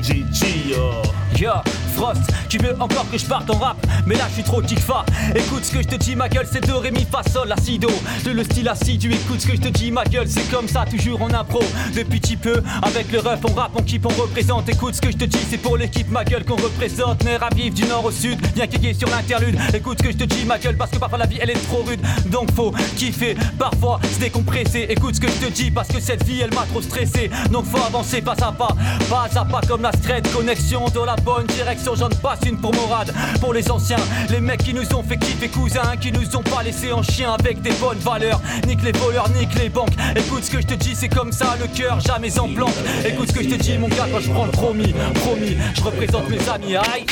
[0.01, 1.01] GG yo.
[1.37, 1.51] Yo,
[1.93, 3.75] Frost, tu veux encore que je parte en rap?
[4.05, 6.65] Mais là je suis trop tikfa Écoute ce que je te dis ma gueule c'est
[6.65, 7.89] do ré mi fa sol la si do
[8.23, 10.69] De le style assis tu écoutes ce que je te dis ma gueule C'est comme
[10.69, 11.59] ça toujours en impro.
[11.93, 14.69] Depuis petit peu avec le ref on rappe on keep on représente.
[14.69, 17.21] Écoute ce que je te dis c'est pour l'équipe ma gueule qu'on représente.
[17.25, 19.57] Nerf à vivre du nord au sud Bien kicker sur l'interlude.
[19.73, 21.67] Écoute ce que je te dis ma gueule parce que parfois la vie elle est
[21.67, 21.99] trop rude.
[22.27, 24.85] Donc faut kiffer parfois se décompresser.
[24.89, 27.29] Écoute ce que je te dis parce que cette vie elle m'a trop stressé.
[27.51, 28.75] Donc faut avancer pas à pas
[29.09, 32.73] Pas à pas comme la straight connexion dans la bonne direction J'en passe une pour
[32.73, 36.43] Morad Pour les anciens Les mecs qui nous ont fait kiffer cousins Qui nous ont
[36.43, 40.43] pas laissé en chien avec des bonnes valeurs Nique les voleurs, nique les banques Écoute
[40.43, 42.75] ce que je te dis c'est comme ça le cœur jamais en planque
[43.05, 45.81] Écoute ce que je te dis mon gars quand je prends le promis Promis je
[45.81, 47.05] représente mes amis Aïe.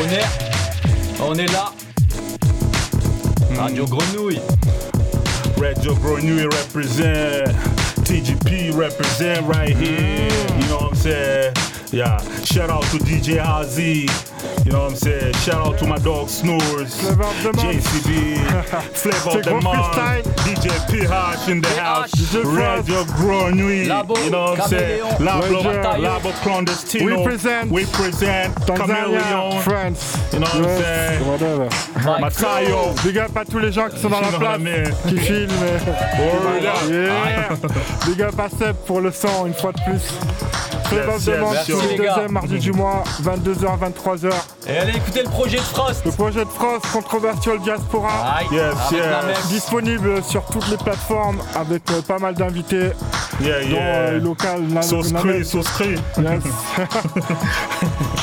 [0.00, 0.24] On est,
[1.20, 1.72] on est là.
[3.56, 4.40] Radio Grenouille.
[5.60, 7.44] Radio Grenouille represent
[8.04, 10.30] TGP represent right here
[10.60, 11.52] you know what I'm saying
[11.92, 14.06] yeah shout out to DJ Hazy
[14.68, 16.94] you know what I'm saying shout out to my dog Snores.
[17.56, 18.36] JCB
[18.92, 20.22] Flavor the freestyle.
[20.44, 22.34] DJ PH in the house.
[22.34, 25.00] Radio Grenouille Labo, you know what I'm saying?
[25.00, 26.02] Caméléon, Labo.
[26.02, 27.16] Labo Clandestino.
[27.16, 30.18] We present we present Chameleon France.
[30.34, 31.26] you know what I'm saying?
[31.26, 31.68] whatever.
[32.20, 34.60] Matayo Big up à tous les gens qui sont dans la place,
[35.08, 35.48] qui filment.
[38.06, 40.77] Big up à Seb pour le son une fois de plus.
[40.90, 44.30] De yes, Demande tous les deuxièmes mardis du mois, 22h, 23h.
[44.66, 46.04] Et allez écouter le projet de Frost.
[46.04, 48.40] Le projet de France, Controversial Diaspora.
[48.50, 49.48] Yes, yes.
[49.48, 52.90] Disponible sur toutes les plateformes avec euh, pas mal d'invités.
[53.40, 53.80] Yeah, dont yeah.
[53.80, 54.62] euh, local.
[54.70, 54.90] Yes.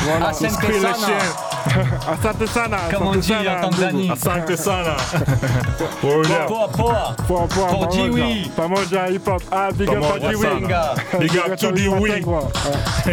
[0.04, 0.32] voilà.
[0.32, 0.48] Le
[0.94, 1.18] chien.
[2.08, 2.78] Asante sana.
[2.92, 4.12] Comme on dit en Tanzanie.
[4.12, 4.96] Asante sana.
[6.02, 6.46] Poa, poa.
[6.48, 7.90] Poa, poa, Pour pamoja.
[7.92, 8.52] Jiwi.
[8.56, 9.42] Pamoja hip hop.
[9.52, 10.48] Ah, big up à Jiwi.
[11.20, 12.24] Big up to Jiwi.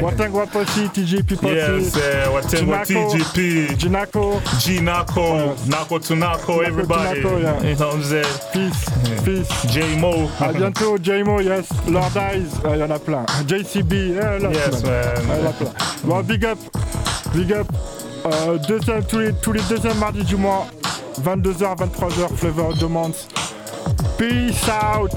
[0.02, 0.42] Watengwa.
[0.44, 1.54] Eh, Posi, TGP Posi.
[1.54, 3.76] Yes, uh, Watengwa Jinako, TGP.
[3.76, 4.42] Jinako.
[4.60, 7.18] G Nako, to Nako, everybody.
[7.18, 8.24] You know what I'm saying?
[8.52, 8.84] Peace,
[9.24, 9.72] peace.
[9.72, 10.28] J Mo.
[10.40, 11.68] À bientôt, J-Mo, yes.
[11.88, 13.24] Lord Eyes, il y en a plein.
[13.46, 14.90] JCB, eh, Yes, plein.
[14.90, 15.38] man.
[15.38, 15.72] Il y en a plein.
[16.04, 16.58] Bon, big up,
[17.34, 17.66] big up.
[18.24, 20.66] Euh, deuxième, tous, les, tous les deuxièmes mardis du mois,
[21.22, 23.10] 22h, 23h, Flavor Demands.
[24.16, 25.10] Peace out.